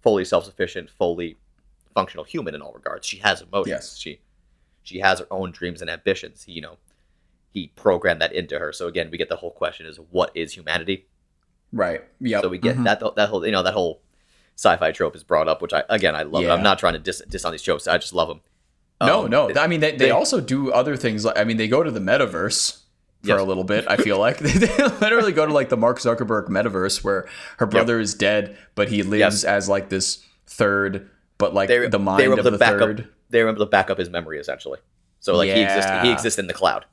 [0.01, 1.37] fully self sufficient, fully
[1.93, 3.05] functional human in all regards.
[3.05, 3.69] She has emotions.
[3.69, 3.97] Yes.
[3.97, 4.19] She
[4.89, 6.43] she has her own dreams and ambitions.
[6.43, 6.78] He, you know,
[7.52, 8.71] he programmed that into her.
[8.73, 11.06] So again, we get the whole question is what is humanity?
[11.71, 12.02] Right.
[12.19, 12.41] Yeah.
[12.41, 14.02] So we get that that whole you know that whole
[14.56, 16.43] sci-fi trope is brought up, which I again I love.
[16.43, 16.47] it.
[16.47, 16.54] Yeah.
[16.54, 17.88] I'm not trying to diss, diss on these tropes.
[17.88, 18.41] I just love them.
[19.02, 19.52] No, Um, no.
[19.56, 21.23] I mean, they, they, they- also do other things.
[21.23, 22.80] Like, I mean, they go to the metaverse
[23.23, 23.39] for Yes.
[23.39, 23.86] a little bit.
[23.88, 27.65] I feel like they, they literally go to like the Mark Zuckerberg metaverse where her
[27.65, 29.43] brother is dead, but he lives Yes.
[29.43, 32.78] as like this third, but like they, the mind they were of the to back
[32.78, 33.06] third, up.
[33.32, 34.80] They were able to back up his memory essentially.
[35.19, 35.91] So like he exists.
[36.04, 36.86] He exists in the cloud.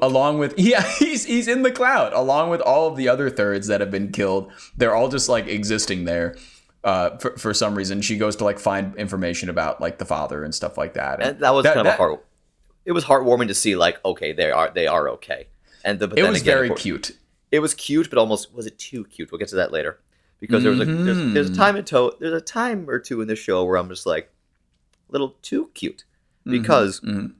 [0.00, 3.66] Along with yeah, he's he's in the cloud, along with all of the other thirds
[3.66, 4.50] that have been killed.
[4.76, 6.36] They're all just like existing there.
[6.82, 10.44] Uh, for, for some reason, she goes to like find information about like the father
[10.44, 11.22] and stuff like that.
[11.22, 12.26] And that was That- kind of that- a heart.
[12.84, 15.48] It was heartwarming to see like okay they are they are okay.
[15.84, 17.10] And the, but it was again, very course- cute.
[17.50, 19.30] It was cute, but almost was it too cute?
[19.32, 20.00] We'll get to that later.
[20.40, 21.56] Because there was a there's, there's a Mhm.
[21.56, 24.30] time in to, there's a time or two in the show where I'm just like
[25.08, 26.04] a little too cute
[26.46, 26.50] Mm-hmm.
[26.50, 27.34] because Mhm.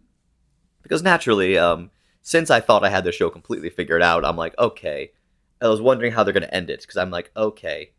[0.83, 1.91] because naturally, um,
[2.23, 5.13] since I thought I had the show completely figured out, I'm like, okay.
[5.61, 7.91] I was wondering how they're going to end it because I'm like, okay,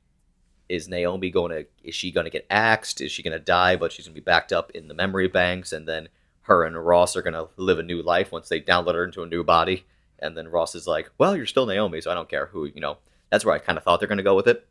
[0.69, 1.65] is Naomi going to?
[1.83, 3.01] Is she going to get axed?
[3.01, 3.75] Is she going to die?
[3.75, 6.09] But she's going to be backed up in the memory banks, and then
[6.41, 9.23] her and Ross are going to live a new life once they download her into
[9.23, 9.85] a new body.
[10.19, 12.81] And then Ross is like, well, you're still Naomi, so I don't care who you
[12.81, 12.97] know.
[13.31, 14.67] That's where I kind of thought they're going to go with it.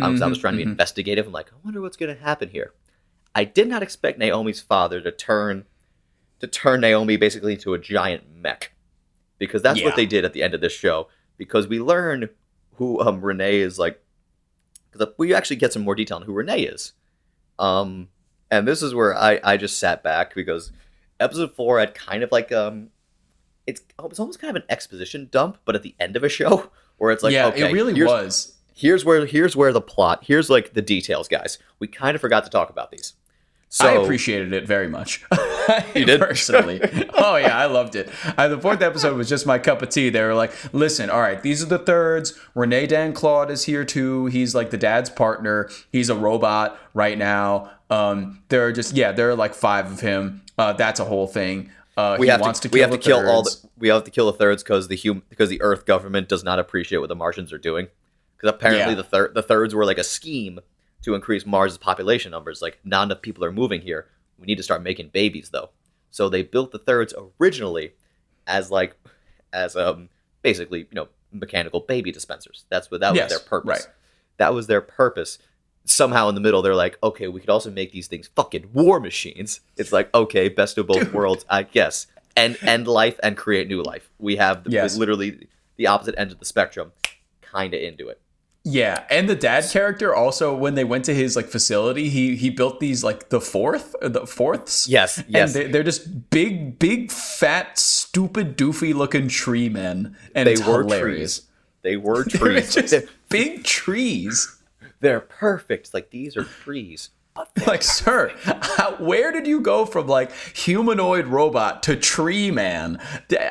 [0.00, 0.70] I was, I was Mhm, trying to be mhm.
[0.72, 1.26] investigative.
[1.26, 2.72] I'm like, I wonder what's going to happen here.
[3.34, 5.64] I did not expect Naomi's father to turn
[6.40, 8.72] to turn Naomi basically into a giant mech,
[9.38, 9.86] because that's Yeah.
[9.86, 11.08] what they did at the end of this show.
[11.36, 12.30] Because we learn
[12.76, 14.02] who um, Renee is like,
[14.90, 16.92] because we actually get some more detail on who Renee is.
[17.58, 18.08] Um,
[18.50, 20.72] and this is where I I just sat back because
[21.18, 22.88] episode four had kind of like um,
[23.66, 26.70] it's it's almost kind of an exposition dump, but at the end of a show
[26.96, 28.56] where it's like, yeah, okay, it really was.
[28.80, 32.44] Here's where here's where the plot here's like the details guys we kind of forgot
[32.44, 33.14] to talk about these
[33.72, 35.24] so I appreciated it very much.
[35.94, 36.20] You did?
[36.20, 36.80] personally.
[37.14, 38.10] oh yeah, I loved it.
[38.36, 40.10] Uh, the fourth episode was just my cup of tea.
[40.10, 42.36] They were like, "Listen, all right, these are the thirds.
[42.56, 44.26] Renee D'Anclaude is here too.
[44.26, 45.70] He's like the dad's partner.
[45.92, 47.70] He's a robot right now.
[47.88, 50.42] Um, there are just yeah, there are like five of him.
[50.58, 51.70] Uh, that's a whole thing.
[51.96, 53.66] Uh, we he have wants to, to, we kill have to kill all the thirds.
[53.78, 56.58] we have to kill the thirds because the hum because the earth government does not
[56.58, 57.86] appreciate what the martians are doing
[58.40, 58.94] because apparently Yeah.
[58.96, 60.60] the third the thirds were like a scheme
[61.02, 62.60] to increase mars's population numbers.
[62.62, 64.06] Like not enough people are moving here.
[64.38, 65.70] We need to start making babies though.
[66.10, 67.92] So they built the thirds originally
[68.46, 68.96] as like
[69.52, 70.08] as um
[70.42, 72.64] basically you know mechanical baby dispensers.
[72.68, 73.68] That's what that Yes, was their purpose.
[73.86, 73.94] right.
[74.38, 75.38] that was their purpose.
[75.84, 79.00] Somehow in the middle they're like okay we could also make these things fucking war
[79.00, 79.60] machines.
[79.76, 81.12] It's like okay best of both Dude.
[81.14, 82.06] worlds i guess.
[82.36, 84.08] And end life and create new life.
[84.18, 84.96] We have the, Yes.
[84.96, 86.92] literally the opposite end of the spectrum
[87.42, 88.20] kind of into it
[88.62, 92.50] Yeah, and the dad character also when they went to his like facility, he he
[92.50, 94.86] built these like the fourth uh, the fourths.
[94.88, 100.46] yes yes And they, they're just big, big, fat, stupid, doofy looking tree men, and
[100.46, 101.38] they were hilarious.
[101.38, 101.46] trees
[101.82, 104.58] they were They're trees just they're, big trees.
[105.00, 107.10] they're perfect like these are trees
[107.66, 112.98] Like, sir, how, where did you go from like humanoid robot to tree man?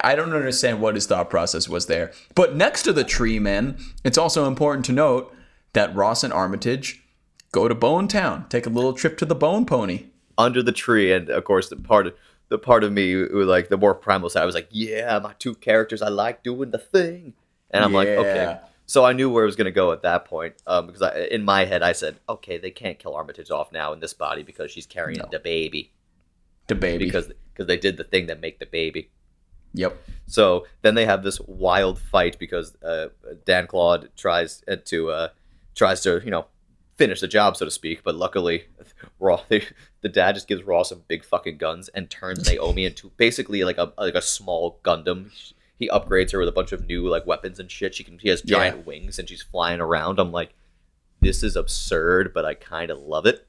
[0.04, 2.12] I don't understand what his thought process was there.
[2.36, 5.34] But next to the tree men, it's also important to note
[5.74, 7.04] that Ross and Armitage
[7.52, 10.06] go to Bone Town, take a little trip to the Bone Pony.
[10.38, 12.14] under the tree and of course the part of
[12.50, 15.54] the part of me like the more primal side I was like yeah my two
[15.54, 17.34] characters i like doing the thing
[17.72, 18.60] and i'm like okay Yeah.
[18.90, 21.28] So i knew where it was going to go at that point um, because I,
[21.32, 24.42] in my head i said okay they can't kill armitage off now in this body
[24.44, 25.28] because she's carrying No.
[25.32, 25.92] the baby
[26.68, 27.06] The baby.
[27.06, 29.12] because because they did the thing that make the baby
[29.74, 29.96] yep.
[30.26, 33.10] so then they have this wild fight because uh,
[33.46, 35.28] D'Anclaude tries uh, to uh,
[35.76, 36.46] tries to you know
[36.98, 38.66] finish the job so to speak, but luckily,
[39.20, 43.64] Raw the dad just gives Raw some big fucking guns and turns Naomi into basically
[43.64, 45.30] like a like a small Gundam.
[45.80, 47.96] He upgrades her with a bunch of new like weapons and shit.
[47.96, 50.20] She can she has giant wings and she's flying around.
[50.20, 50.54] I'm like,
[51.22, 53.48] this is absurd, but I kind of love it.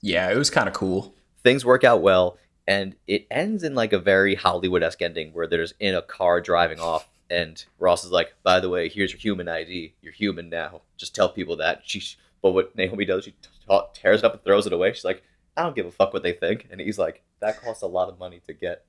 [0.00, 1.14] Yeah, it was kind of cool.
[1.42, 5.66] things work out well and it ends in like a very hollywood-esque ending where they're
[5.80, 9.48] in a car driving off and ross is like by the way here's your human
[9.48, 10.82] id you're human now.
[10.96, 11.82] Just tell people that.
[11.84, 12.00] She
[12.40, 13.34] but what naomi does she
[13.94, 14.92] tears it up and throws it away.
[14.92, 15.22] She's like
[15.56, 16.68] i don't give a fuck what they think.
[16.70, 18.84] And he's like that costs a lot of money to get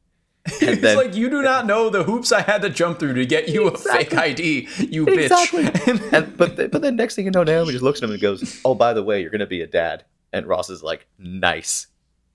[0.45, 3.25] it's then- like you do not know the hoops I had to jump through to
[3.25, 6.12] get you a fake ID, you bitch.
[6.13, 8.21] and but th- but then next thing you know naomi just looks at him and
[8.21, 10.03] goes oh by the way you're gonna be a dad
[10.34, 11.88] and ross is like nice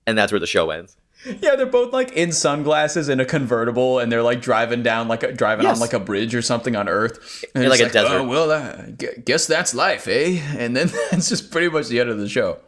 [0.07, 0.95] and that's where the show ends
[1.41, 5.21] Yeah, they're both like in sunglasses in a convertible, and they're like driving down like
[5.21, 7.43] a, driving on like a bridge or something on Earth.
[7.53, 8.21] And In, it's like, a desert.
[8.21, 10.39] Oh, well, gu- guess that's life, eh?
[10.57, 12.59] And then that's just pretty much the end of the show.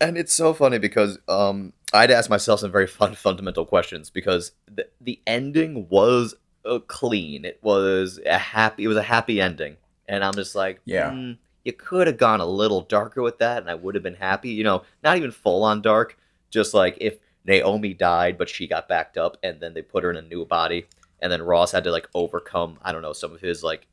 [0.00, 4.52] And it's so funny because um, I'd ask myself some very fun, fundamental questions because
[4.66, 7.44] the, the ending was uh, clean.
[7.44, 8.84] It was a happy.
[8.84, 9.76] It was a happy ending,
[10.08, 11.10] and I'm just like, Yeah.
[11.10, 11.32] "Hmm,
[11.64, 14.50] you could have gone a little darker with that, and I would have been happy.
[14.50, 16.18] You know, not even full on dark,
[16.50, 20.10] just like if Naomi died, but she got backed up, and then they put her
[20.10, 20.86] in a new body,
[21.20, 23.86] and then Ross had to like overcome, I don't know, some of his like,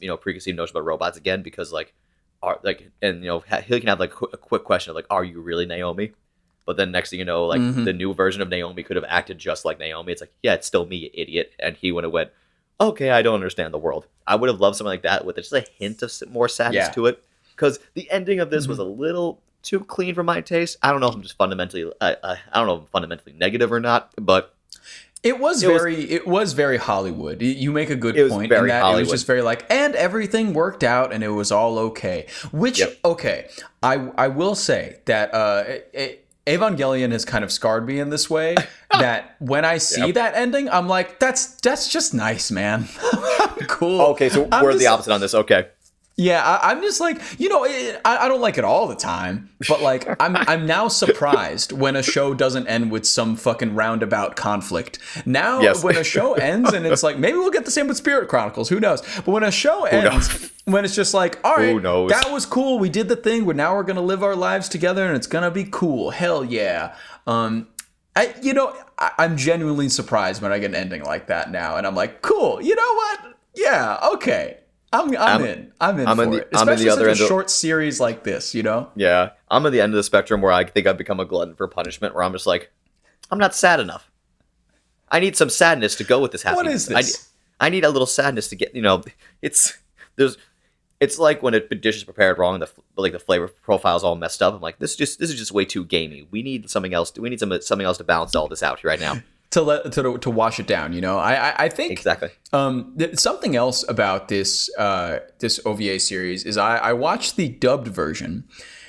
[0.00, 1.92] you know, preconceived notions about robots again because like
[2.42, 5.24] are like and you know he can have like a quick question of like are
[5.24, 6.12] you really naomi
[6.66, 7.84] but then next thing you know like Mhm.
[7.84, 10.66] the new version of naomi could have acted just like naomi it's like yeah it's
[10.66, 12.30] still me you idiot and he would have went
[12.80, 15.52] okay i don't understand the world i would have loved something like that with just
[15.52, 16.90] a hint of more sadness Yeah.
[16.92, 17.22] to it
[17.54, 21.00] because the ending of this was a little too clean for my taste i don't
[21.00, 23.80] know if i'm just fundamentally I, I, I don't know if i'm fundamentally negative or
[23.80, 24.50] not but
[25.22, 27.40] It was It was- very, it was very Hollywood.
[27.40, 29.04] You make a good It was point very in that it Hollywood.
[29.04, 32.26] was just very like, and everything worked out, and it was all okay.
[32.52, 32.98] Which, Yep.
[33.06, 33.48] okay,
[33.82, 38.10] I I will say that uh, it, it, Evangelion has kind of scarred me in
[38.10, 38.54] this way
[38.90, 40.14] that when I see Yep.
[40.16, 42.88] that ending, I'm like, that's that's just nice, man.
[43.68, 44.00] cool.
[44.12, 45.34] Okay, so I'm we're the opposite on this.
[45.34, 45.68] Okay.
[46.16, 48.94] Yeah, I, I'm just like, you know, it, I, I don't like it all the
[48.94, 53.74] time, but like, I'm I'm now surprised when a show doesn't end with some fucking
[53.74, 55.00] roundabout conflict.
[55.26, 55.82] Now, Yes.
[55.82, 58.68] when a show ends and it's like, maybe we'll get the same with Spirit Chronicles.
[58.68, 59.02] Who knows?
[59.16, 62.78] But when a show ends, when it's just like, all right, that was cool.
[62.78, 63.44] We did the thing.
[63.44, 66.10] But now we're gonna live our lives together, and it's gonna be cool.
[66.10, 66.94] Hell yeah.
[67.26, 67.66] Um,
[68.14, 71.74] I, you know, I, I'm genuinely surprised when I get an ending like that now,
[71.76, 72.62] and I'm like, cool.
[72.62, 73.34] You know what?
[73.56, 74.58] Yeah, okay.
[74.94, 75.72] I'm, I'm, I'm- in.
[75.80, 76.48] I'm in I'm for in the- it.
[76.54, 78.90] I'm in the Especially other such a end of- short series like this, you know?
[78.96, 79.30] Yeah.
[79.50, 81.66] I'm at the end of the spectrum where I think I've become a glutton for
[81.68, 82.70] punishment, where I'm just like,
[83.30, 84.10] I'm not sad enough.
[85.10, 86.88] I need some sadness to go with this happiness.
[86.88, 87.28] is I, this?
[87.60, 89.02] I need a little sadness to get, you know,
[89.42, 89.78] it's
[90.16, 90.36] there's
[91.00, 94.42] it's like when a dish is prepared wrong, the like the flavor profile's all messed
[94.42, 94.54] up.
[94.54, 96.26] I'm like, this is just this is just way too gamey.
[96.30, 97.12] We need something else.
[97.16, 99.20] We need some something else to balance all this out here right now.
[99.54, 101.16] To let to to wash it down, you know.
[101.18, 102.30] I I, I think Exactly.
[102.52, 107.48] Um, th- something else about this uh, this OVA series is I, I watched the
[107.48, 108.44] dubbed version,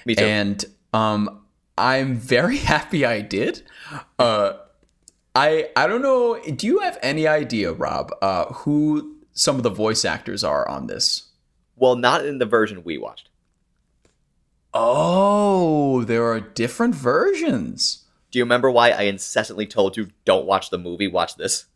[0.05, 0.23] Me too.
[0.23, 1.41] and um,
[1.77, 3.61] I'm very happy I did.
[4.17, 4.53] Uh,
[5.35, 6.39] I I don't know.
[6.39, 10.87] Do you have any idea, Rob, uh, who some of the voice actors are on
[10.87, 11.29] this?
[11.75, 13.29] Well, not in the version we watched.
[14.73, 18.04] Oh, there are different versions.
[18.35, 21.67] Do you remember why I incessantly told you don't watch the movie, watch this?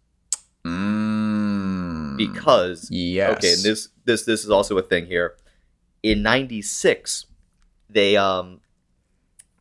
[0.65, 3.37] Mm, Because yes.
[3.37, 5.37] Okay, and this this this is also a thing here.
[6.03, 7.27] In '96,
[7.89, 8.59] they um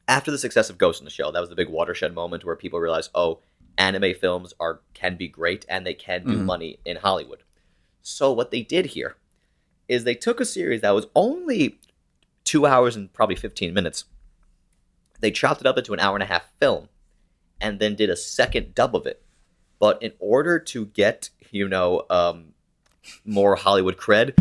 [0.08, 2.56] after the success of Ghost in the Shell, that was the big watershed moment where
[2.56, 3.38] people realized, oh,
[3.76, 6.46] anime films are can be great and they can do Mhm.
[6.46, 7.44] money in Hollywood.
[8.02, 9.14] So what they did here
[9.86, 11.78] is they took a series that was only
[12.42, 14.02] two hours and probably 15 minutes.
[15.20, 16.88] They chopped it up into an hour and a half film,
[17.60, 19.22] and then did a second dub of it.
[19.78, 22.54] But in order to get you know um,
[23.24, 24.36] more Hollywood cred,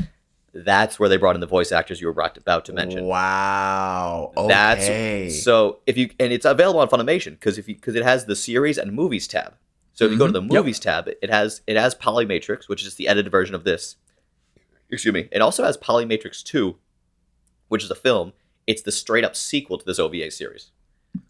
[0.54, 3.06] that's where they brought in the voice actors you were about to mention.
[3.06, 4.34] Wow.
[4.38, 4.48] Okay.
[4.48, 8.26] That's so if you and it's available on Funimation because if you because it has
[8.26, 9.56] the series and movies tab.
[9.94, 10.52] So if you go to the Mhm.
[10.54, 10.60] Yep.
[10.64, 13.96] movies tab, it has it has Polymatrix, which is the edited version of this.
[14.90, 15.28] Excuse me.
[15.32, 16.78] It also has Polymatrix Two,
[17.68, 18.34] which is a film.
[18.68, 20.72] It's the straight up sequel to this OVA series,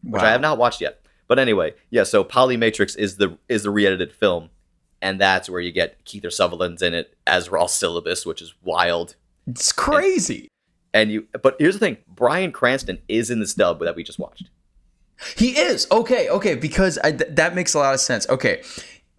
[0.04, 1.00] which I have not watched yet.
[1.28, 2.04] But anyway, yeah.
[2.04, 4.50] So Polymatrix is the is the re-edited film,
[5.02, 9.15] and that's where you get Kiefer Sutherland's in it as Ross Sylibus, which is wild.
[9.45, 10.50] It's crazy.
[10.93, 14.19] And you, but here's the thing: Bryan Cranston is in this dub that we just
[14.19, 14.50] watched.
[15.36, 18.28] He is okay, okay, because I, th- that makes a lot of sense.
[18.30, 18.62] Okay,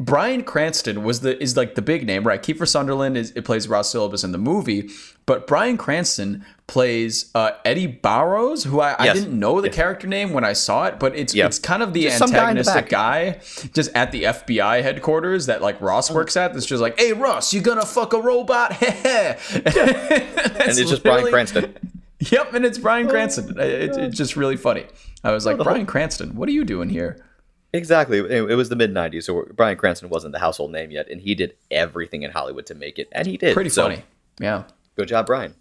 [0.00, 2.40] Bryan Cranston was the is like the big name, right?
[2.40, 4.90] Kiefer Sutherland is it plays Ross Sylibus in the movie,
[5.26, 10.32] but Bryan Cranston plays uh, Eddie Barrows, who I, I didn't know the character name
[10.32, 11.46] when I saw it, but it's Yeah.
[11.46, 13.40] it's kind of the Just some guy the antagonistic guy,
[13.74, 16.52] just at the FBI headquarters that like Ross works at.
[16.54, 18.80] That's just like, hey Ross, you gonna fuck a robot?
[18.82, 21.76] and And it's just Bryan Cranston.
[22.20, 23.60] Yep, and it's Bryan Cranston.
[23.60, 24.86] It- it's just really funny.
[25.22, 27.24] I was like, the whole- Bryan Cranston, what are you doing here?
[27.72, 28.18] Exactly.
[28.18, 31.20] It, it was the mid '90s, so Bryan Cranston wasn't the household name yet, and
[31.20, 33.54] he did everything in Hollywood to make it, and he did.
[33.54, 34.02] Pretty So, funny.
[34.40, 34.64] Yeah.
[34.96, 35.54] Good job, Bryan.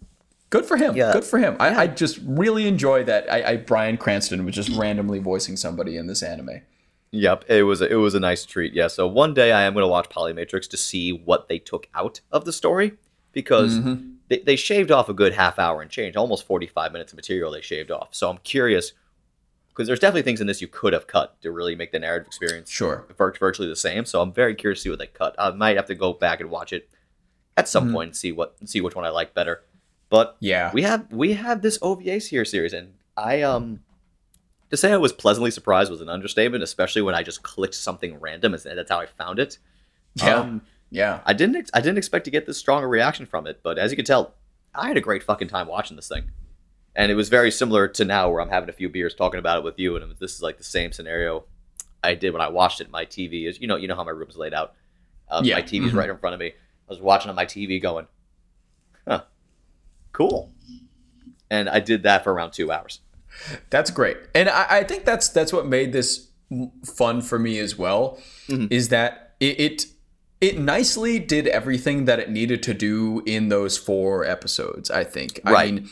[0.50, 0.96] Good for him.
[0.96, 1.12] Yeah.
[1.12, 1.56] Good for him.
[1.60, 3.30] I, I just really enjoy that.
[3.30, 6.62] I, I Bryan Cranston was just randomly voicing somebody in this anime.
[7.10, 8.72] Yep, it was a, it was a nice treat.
[8.74, 8.86] Yeah.
[8.88, 12.20] So one day I am going to watch Polymatrix to see what they took out
[12.32, 12.92] of the story
[13.32, 14.10] because Mm-hmm.
[14.28, 17.50] they, they shaved off a good half hour and change, almost 45 minutes of material
[17.52, 18.08] they shaved off.
[18.12, 18.92] So I'm curious
[19.78, 22.26] because there's definitely things in this you could have cut to really make the narrative
[22.26, 23.06] experience Sure.
[23.16, 24.04] vir- virtually the same.
[24.04, 25.36] So I'm very curious to see what they cut.
[25.38, 26.90] I might have to go back and watch it
[27.56, 27.92] at some Mhm.
[27.92, 29.62] point and see what see which one I like better.
[30.10, 30.72] But Yeah.
[30.72, 33.80] we have we have this OVA here series, and I um
[34.70, 38.18] to say I was pleasantly surprised was an understatement, especially when I just clicked something
[38.18, 39.58] random and that's how I found it.
[40.16, 40.40] Yeah.
[40.40, 41.20] Um, yeah.
[41.24, 43.78] I didn't ex- I didn't expect to get this strong a reaction from it, but
[43.78, 44.34] as you can tell,
[44.74, 46.30] I had a great fucking time watching this thing.
[46.98, 49.58] And it was very similar to now where I'm having a few beers talking about
[49.58, 51.44] it with you and this is like the same scenario
[52.02, 52.90] I did when I watched it.
[52.90, 54.74] My TV is you know, you know how my room's laid out.
[55.30, 55.54] Um, Yeah.
[55.54, 55.96] my TV's Mhm.
[55.96, 56.48] right in front of me.
[56.48, 56.52] I
[56.88, 58.06] was watching on my TV going,
[59.06, 59.22] "Huh.
[60.12, 60.50] Cool."
[61.50, 63.00] And I did that for around 2 hours.
[63.70, 66.28] That's great, and I, I think that's that's what made this
[66.84, 68.18] fun for me as well.
[68.48, 68.72] Mhm.
[68.72, 69.86] Is that it, it
[70.40, 74.90] it nicely did everything that it needed to do in those four episodes.
[74.90, 75.40] I think.
[75.44, 75.74] I Right.
[75.74, 75.88] mean,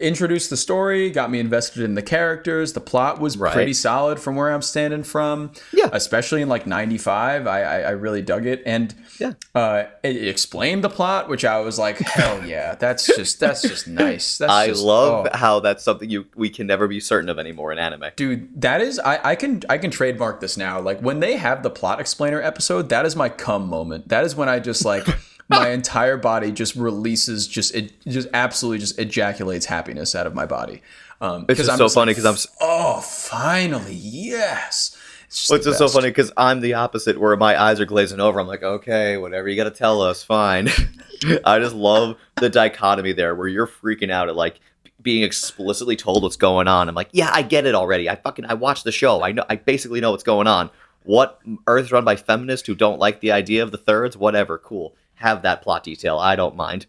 [0.00, 2.72] introduced the story, got me invested in the characters.
[2.72, 3.52] The plot was Right.
[3.52, 5.52] pretty solid from where I'm standing from.
[5.72, 5.88] Yeah.
[5.92, 9.32] especially in like '95, I, I I really dug it, and Yeah.
[9.54, 13.86] uh, it explained the plot, which I was like, hell yeah, that's just that's just
[13.86, 14.38] nice.
[14.38, 15.36] That's I just- love oh.
[15.36, 18.04] how that's something you we can never be certain of anymore in anime.
[18.16, 20.80] Dude, that is I, I can I can trademark this now.
[20.80, 24.08] Like when they have the plot explainer episode, that is my cum moment.
[24.08, 25.06] That is when I just like
[25.48, 30.46] my entire body just releases just it just absolutely just ejaculates happiness out of my
[30.46, 30.82] body.
[31.20, 32.52] Um It's just so funny because I'm.
[32.60, 34.96] oh finally, yes.
[35.26, 38.18] It's just It's just so funny because I'm the opposite, where my eyes are glazing
[38.18, 38.40] over.
[38.40, 40.70] I'm like, okay, whatever you got to tell us, fine.
[41.44, 44.58] I just love the dichotomy there, where you're freaking out at like
[45.02, 46.88] being explicitly told what's going on.
[46.88, 48.08] I'm like, yeah, I get it already.
[48.08, 49.22] I fucking I watched the show.
[49.22, 49.44] I know.
[49.50, 50.70] I basically know what's going on.
[51.04, 54.16] What Earth's run by feminists who don't like the idea of the thirds?
[54.16, 54.94] Whatever, cool.
[55.18, 56.18] Have that plot detail.
[56.18, 56.86] I don't mind.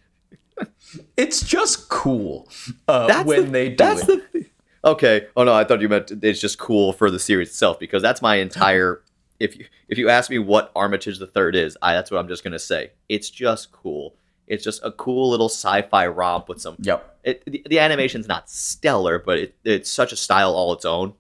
[1.16, 2.50] It's just cool
[2.88, 4.34] uh, That's when the, they do that's it.
[4.34, 4.46] the.
[4.84, 5.28] Okay.
[5.38, 8.22] Oh no, I thought you meant it's just cool for the series itself because that's
[8.22, 9.02] my entire.
[9.40, 12.28] If you if you ask me what Armitage the Third is, I that's what I'm
[12.28, 12.92] just gonna say.
[13.08, 14.16] It's just cool.
[14.48, 16.76] It's just a cool little sci-fi romp with some.
[16.80, 17.20] Yep.
[17.24, 21.14] It, the, the animation's not stellar, but it, it's such a style all its own.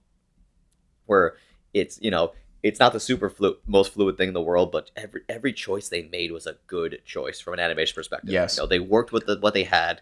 [1.05, 1.35] Where
[1.73, 2.33] it's you know
[2.63, 5.89] it's not the super flu- most fluid thing in the world, but every every choice
[5.89, 8.29] they made was a good choice from an animation perspective.
[8.31, 8.57] Yes.
[8.57, 10.01] you know, they worked with the, what they had,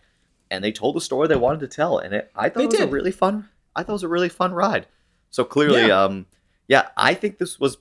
[0.49, 2.71] and they told the story they wanted to tell, and it, I thought They it
[2.71, 2.89] was did.
[2.89, 3.49] a really fun.
[3.75, 4.87] I thought it was a really fun ride.
[5.29, 6.03] So clearly, Yeah.
[6.03, 6.25] um,
[6.67, 7.77] yeah, I think this was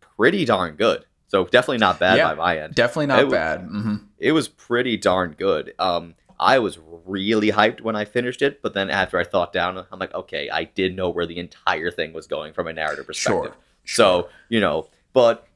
[0.00, 1.04] pretty darn good.
[1.28, 2.28] So definitely not bad Yeah.
[2.30, 2.74] by my end.
[2.74, 3.60] Definitely not It was- bad.
[3.62, 5.74] hmm It was pretty darn good.
[5.78, 9.84] Um, I was really hyped when I finished it, but then after I thought down,
[9.92, 13.06] I'm like, okay, I did know where the entire thing was going from a narrative
[13.06, 13.52] perspective.
[13.52, 13.56] Sure.
[13.84, 15.46] So you know, but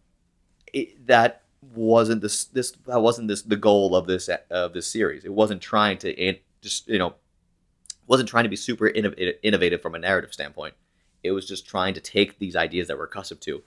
[0.73, 1.43] it, that
[1.75, 5.25] wasn't this this that wasn't this the goal of this of this series.
[5.25, 7.15] It wasn't trying to in, just you know
[8.07, 10.75] wasn't trying to be super innovative, innovative from a narrative standpoint.
[11.23, 13.63] It was just trying to take these ideas that we're accustomed to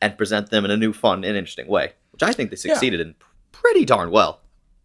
[0.00, 2.74] and present them in a new, fun, and interesting way, which I think they Yeah.
[2.74, 3.16] succeeded in
[3.52, 4.39] pretty darn well.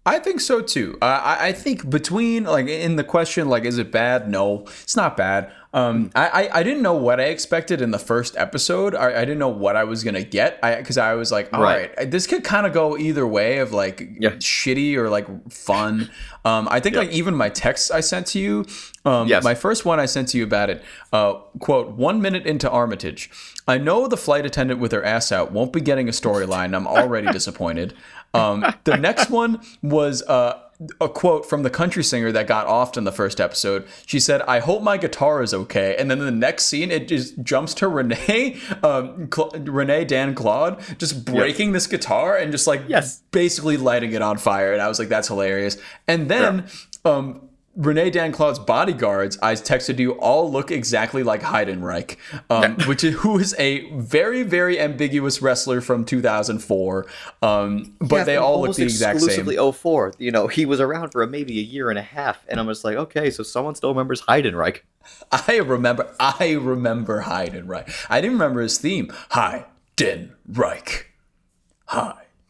[0.08, 0.98] I think so too.
[1.02, 4.30] Uh, I, I think between like in the question like is it bad?
[4.30, 5.52] No, it's not bad.
[5.74, 8.96] Um, I, I I didn't know what I expected in the first episode.
[8.96, 10.58] I, I didn't know what I was gonna get.
[10.64, 11.92] I because I was like, all Right.
[11.98, 14.30] right, this could kind of go either way of like Yeah.
[14.34, 16.10] shitty or like fun.
[16.46, 17.02] Um, I think Yeah.
[17.02, 18.66] like even my texts I sent to you.
[19.06, 19.44] Um, Yes.
[19.44, 20.84] my first one I sent to you about it.
[21.12, 23.30] Uh, quote: One minute into Armitage,
[23.68, 26.74] I know the flight attendant with her ass out won't be getting a storyline.
[26.76, 27.94] I'm already disappointed.
[28.36, 30.60] Um, the next one was uh,
[31.00, 33.88] a quote from the country singer that got off in the first episode.
[34.06, 37.42] She said, "I hope my guitar is okay." And then the next scene, it just
[37.42, 43.22] jumps to Renee, um, Cla- Renee D'Anclaude, just breaking this guitar and just like Yes.
[43.32, 44.74] basically lighting it on fire.
[44.74, 45.78] And I was like, "That's hilarious."
[46.08, 46.68] And then.
[47.06, 52.16] Um, Renee D'Anclaude's bodyguards, I texted you, all look exactly like Heidenreich,
[52.50, 57.06] um, which is who is a very, very ambiguous wrestler from 2004.
[57.42, 59.28] Um, but Yeah, they all look the exact same.
[59.30, 60.14] exclusively 04.
[60.20, 62.86] You know, he was around for maybe a year and a half, and I'm just
[62.86, 64.80] like, okay, so someone still remembers Heidenreich.
[65.32, 68.06] I remember, I remember Heidenreich.
[68.10, 69.12] I didn't remember his theme.
[69.32, 71.04] Heidenreich.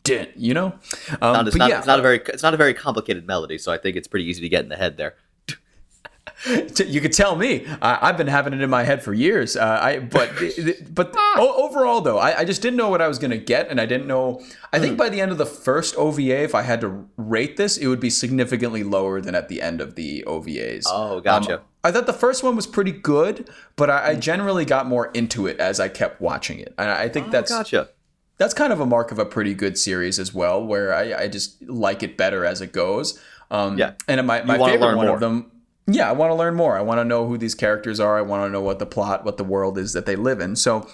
[0.05, 0.31] Heiden.
[0.35, 0.65] You know?
[1.21, 3.25] Um, Not, it's, but not, yeah, it's not a very it's not a very complicated
[3.27, 5.15] melody, so I think it's pretty easy to get in the head there.
[6.85, 7.65] You could tell me.
[7.81, 9.55] I, I've been having it in my head for years.
[9.55, 10.29] Uh, I but
[10.93, 13.79] but o- overall though, I, I just didn't know what I was gonna get, and
[13.81, 14.41] I didn't know.
[14.73, 14.83] I Hmm.
[14.83, 17.87] think by the end of the first OVA, if I had to rate this, it
[17.87, 20.83] would be significantly lower than at the end of the OVAs.
[20.87, 21.55] Oh, gotcha.
[21.59, 25.07] Um, I thought the first one was pretty good, but I, I generally got more
[25.13, 27.89] into it as I kept watching it, and I think that's Oh, gotcha.
[28.37, 31.27] That's kind of a mark of a pretty good series as well, where I, I
[31.27, 33.19] just like it better as it goes.
[33.51, 33.93] Um, Yeah.
[34.07, 35.15] And my, my favorite one more.
[35.15, 35.51] of them,
[35.87, 36.77] yeah, I want to learn more.
[36.77, 38.17] I want to know who these characters are.
[38.17, 40.55] I want to know what the plot, what the world is that they live in.
[40.55, 40.89] So,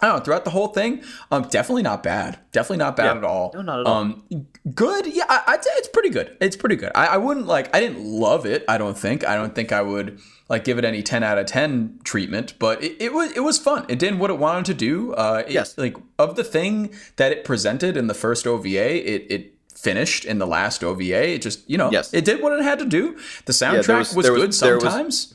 [0.00, 0.24] I don't know.
[0.24, 2.38] Throughout the whole thing, um, definitely not bad.
[2.52, 3.18] Definitely not bad Yeah.
[3.18, 3.50] at all.
[3.52, 3.94] No, not at all.
[3.96, 5.06] Um, good.
[5.08, 6.36] Yeah, I, I'd say it's pretty good.
[6.40, 6.92] It's pretty good.
[6.94, 7.74] I, I wouldn't like.
[7.76, 8.64] I didn't love it.
[8.68, 9.26] I don't think.
[9.26, 10.18] I don't think I would
[10.50, 12.52] like give it any ten out of ten treatment.
[12.58, 13.86] But it, it was it was fun.
[13.88, 15.14] It did what it wanted to do.
[15.14, 15.78] Uh, it- Yes.
[15.78, 18.68] Like of the thing that it presented in the first OVA,
[19.14, 21.30] it it finished in the last OVA.
[21.36, 22.12] It just you know Yes.
[22.12, 23.16] it did what it had to do.
[23.46, 25.34] The soundtrack there was- was, good there was- sometimes.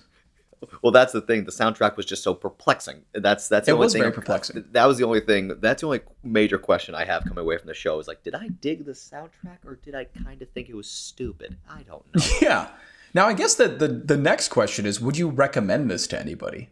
[0.81, 1.43] Well, that's the thing.
[1.45, 3.03] The soundtrack was just so perplexing.
[3.13, 4.01] That's that's the It only was thing.
[4.01, 4.65] very perplexing.
[4.71, 5.51] That was the only thing.
[5.59, 7.99] That's the only major question I have coming away from the show.
[7.99, 10.87] Is like, did I dig the soundtrack or did I kind of think it was
[10.89, 11.57] stupid?
[11.69, 12.23] I don't know.
[12.41, 12.69] yeah.
[13.15, 16.69] Now I guess that the the next question is: Would you recommend this to anybody?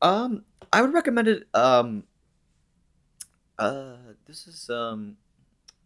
[0.00, 1.46] Um, I would recommend it.
[1.52, 2.04] Um,
[3.58, 3.96] uh,
[4.26, 5.18] this is um,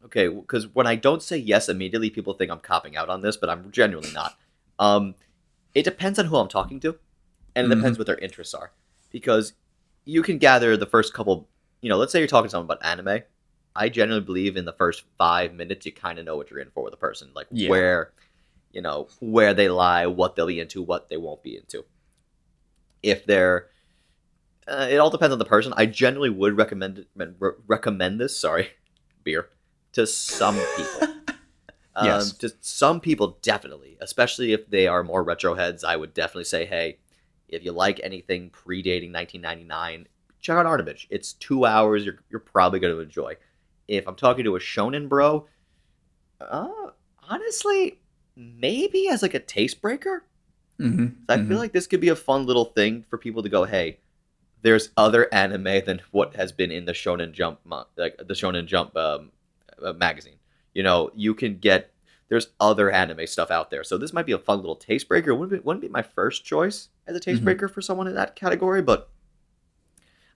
[0.05, 3.37] okay because when I don't say yes immediately, people think I'm copping out on this,
[3.37, 4.39] but I'm genuinely not.
[4.79, 5.17] Um,
[5.75, 6.97] it depends on who I'm talking to,
[7.57, 8.71] and it depends what their interests are,
[9.11, 9.55] because
[10.05, 11.49] you can gather the first couple.
[11.81, 13.25] You know, let's say you're talking to someone about anime.
[13.75, 16.71] I generally believe in the first five minutes you kind of know what you're in
[16.71, 17.69] for with a person, like Yeah.
[17.69, 18.13] where,
[18.77, 21.87] you know, where they lie, what they'll be into, what they won't be into.
[23.03, 23.69] If they're,
[24.69, 25.73] uh, it all depends on the person.
[25.79, 28.39] I generally would recommend re- recommend this.
[28.39, 28.69] Sorry,
[29.25, 29.49] beer
[29.93, 31.09] to some people.
[32.03, 32.33] Yes.
[32.33, 36.45] Um, to some people, definitely, especially if they are more retro heads, I would definitely
[36.45, 36.99] say, hey,
[37.49, 40.07] if you like anything predating 1999,
[40.43, 41.07] check out Armitage.
[41.09, 42.05] It's two hours.
[42.05, 43.37] You're, you're probably going to enjoy.
[43.89, 45.47] If I'm talking to a shonen bro,
[46.39, 46.69] uh,
[47.31, 47.99] honestly,
[48.37, 50.25] maybe as like a taste breaker.
[50.79, 51.07] Mm-hmm.
[51.29, 53.99] I feel like this could be a fun little thing for people to go, hey,
[54.63, 57.61] there's other anime than what has been in the Shonen Jump,
[57.97, 59.31] like the Shonen Jump um,
[59.83, 60.37] uh, magazine.
[60.75, 61.93] You know, you can get
[62.29, 65.31] there's other anime stuff out there, so this might be a fun little taste breaker.
[65.31, 67.45] It wouldn't be, wouldn't be my first choice as a taste Mhm.
[67.45, 69.09] breaker for someone in that category, but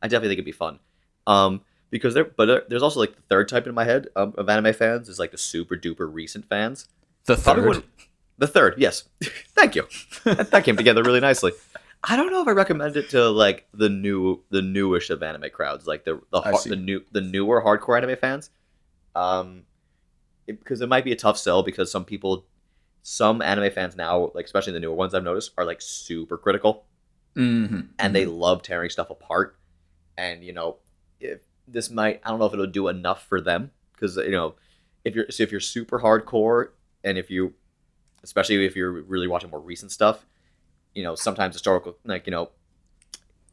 [0.00, 0.78] I definitely think it'd be fun.
[1.26, 4.48] Um, because there, but there's also like the third type in my head um, of
[4.48, 6.88] anime fans is like the super duper recent fans.
[7.26, 7.84] The third.
[8.38, 9.04] The third, yes.
[9.54, 9.86] Thank you.
[10.24, 11.52] that that came together really nicely.
[12.02, 15.50] I don't know if I recommend it to like the new, the newish of anime
[15.52, 18.48] crowds, like the the, har- the new, the newer hardcore anime fans,
[19.14, 19.64] um,
[20.46, 22.46] because it might be a tough sell because some people,
[23.02, 26.84] some anime fans now, like especially the newer ones I've noticed, are like super critical
[27.36, 27.80] Mm-hmm.
[27.98, 29.56] and they love tearing stuff apart.
[30.18, 30.78] And you know,
[31.20, 34.54] if this might, I don't know if it'll do enough for them because you know,
[35.04, 36.70] if you're so if you're super hardcore
[37.04, 37.54] and if you,
[38.22, 40.24] especially if you're really watching more recent stuff,
[40.94, 42.50] you know, sometimes historical, like you know,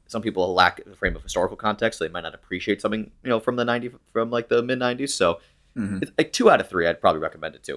[0.08, 3.30] some people lack the frame of historical context, so they might not appreciate something you
[3.30, 5.14] know from the ninety from like the mid nineties.
[5.14, 5.39] So
[5.78, 6.02] Mhm.
[6.02, 7.76] it's like two out of three, I'd probably recommend it to.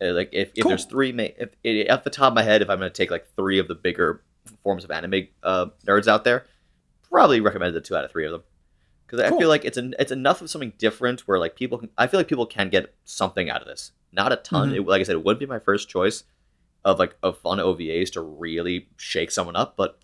[0.00, 0.70] Uh, Like if, if Cool.
[0.70, 2.96] there's three, ma- if, if at the top of my head, if I'm going to
[2.96, 4.22] take like three of the bigger
[4.62, 6.46] forms of anime uh, nerds out there,
[7.10, 8.42] probably recommend the two out of three of them
[9.12, 11.90] because I feel like it's an, it's enough of something different where like people can,
[11.98, 13.92] I feel like people can get something out of this.
[14.10, 14.70] Not a ton.
[14.70, 14.76] Mhm.
[14.76, 16.24] It- like I said, it wouldn't be my first choice
[16.84, 19.98] of like of fun OVAs to really shake someone up, but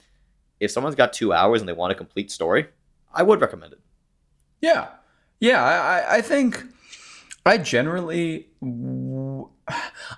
[0.60, 2.66] if someone's got two hours and they want a complete story,
[3.14, 3.80] I would recommend it.
[4.60, 4.88] Yeah,
[5.40, 5.64] yeah.
[5.64, 6.62] I, I- I think
[7.46, 9.44] I generally, I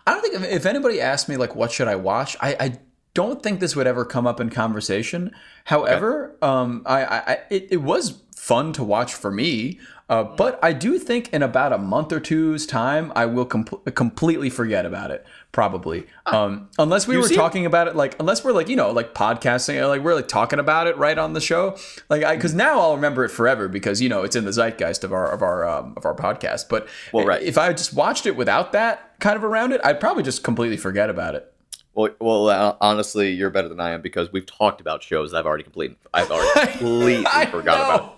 [0.06, 2.78] don't think if, if anybody asked me like what should I watch, I, I
[3.14, 5.32] don't think this would ever come up in conversation.
[5.64, 9.78] However, um, I, I I- it, it was fun to watch for me.
[10.08, 13.64] Uh, but I do think in about a month or two's time, I will com-
[13.94, 15.24] completely forget about it.
[15.52, 18.74] Probably, um, unless we You were seem- talking about it, like unless we're like you
[18.74, 21.76] know like podcasting, like we're like talking about it right on the show,
[22.08, 25.04] like I because now I'll remember it forever because you know it's in the zeitgeist
[25.04, 26.68] of our of our um, of our podcast.
[26.68, 27.42] But Well, right.
[27.42, 30.76] if I just watched it without that kind of around it, I'd probably just completely
[30.76, 31.52] forget about it.
[31.94, 35.38] Well, well, uh, honestly, you're better than I am because we've talked about shows that
[35.38, 35.96] I've already completed.
[36.14, 38.16] I've already completely forgot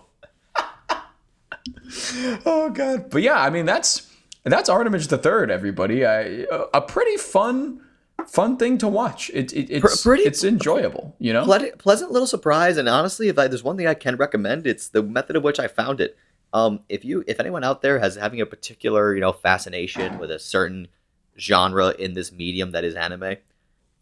[0.57, 1.03] about.
[2.47, 3.11] oh god.
[3.11, 4.11] But yeah, I mean that's
[4.45, 5.51] that's Armitage the Third.
[5.51, 7.81] Everybody, I, a pretty fun
[8.27, 9.31] fun thing to watch.
[9.31, 11.15] It, it it's pretty- it's enjoyable.
[11.19, 11.45] You know.
[11.45, 14.89] Ple- pleasant little surprise, and honestly, if I, there's one thing I can recommend, it's
[14.89, 16.17] the method of which I found it.
[16.53, 20.31] Um, if you, if anyone out there has having a particular, you know, fascination with
[20.31, 20.89] a certain
[21.39, 23.37] genre in this medium that is anime,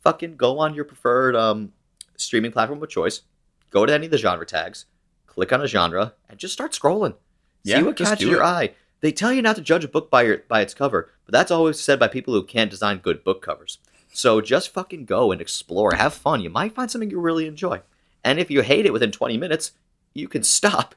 [0.03, 1.73] fucking go on your preferred um
[2.17, 3.23] streaming platform of choice,
[3.71, 4.87] go to any of the genre tags,
[5.27, 7.15] click on a genre, and just start scrolling.
[7.63, 8.75] Yeah, See what catches your eye.
[9.01, 11.51] They tell you not to judge a book by your by its cover, but that's
[11.51, 13.79] always said by people who can't design good book covers.
[14.13, 16.41] So just fucking go and explore, have fun.
[16.41, 17.81] You might find something you really enjoy.
[18.25, 19.73] And if you hate it within 20 minutes,
[20.15, 20.95] you can stop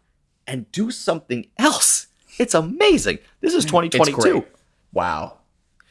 [0.47, 2.07] and do something else.
[2.39, 3.19] It's amazing.
[3.39, 4.45] This is 2022.
[4.91, 5.37] Wow.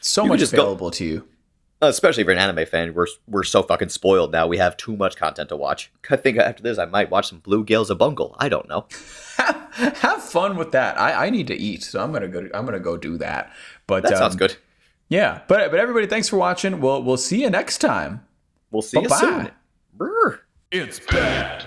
[0.01, 1.29] So You much just go- available to you.
[1.83, 4.47] Especially if you're an anime fan, we're we're so fucking spoiled now.
[4.47, 5.91] We have too much content to watch.
[6.09, 8.37] I think after this, I might watch some Blue Gale Xabungle.
[8.39, 8.87] I don't know.
[9.37, 10.99] Have fun with that.
[10.99, 12.49] I, I need to eat, so I'm gonna go.
[12.55, 13.53] I'm gonna go do that.
[13.89, 14.57] But That sounds um, good.
[15.09, 16.81] Yeah, but but everybody, thanks for watching.
[16.81, 18.25] We'll we'll see you next time.
[18.71, 19.15] We'll see Bye-bye.
[19.15, 19.51] you soon.
[19.95, 20.41] Brr.
[20.71, 21.67] It's bad.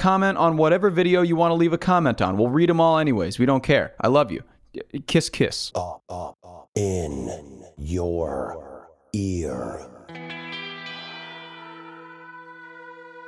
[0.00, 2.36] comment on whatever video you want to leave a comment on.
[2.38, 3.38] We'll read them all anyways.
[3.38, 3.94] We don't care.
[4.00, 4.42] I love you.
[5.06, 5.72] Kiss, kiss.
[6.74, 9.86] In your ear.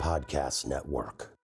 [0.00, 1.31] Podcast Network.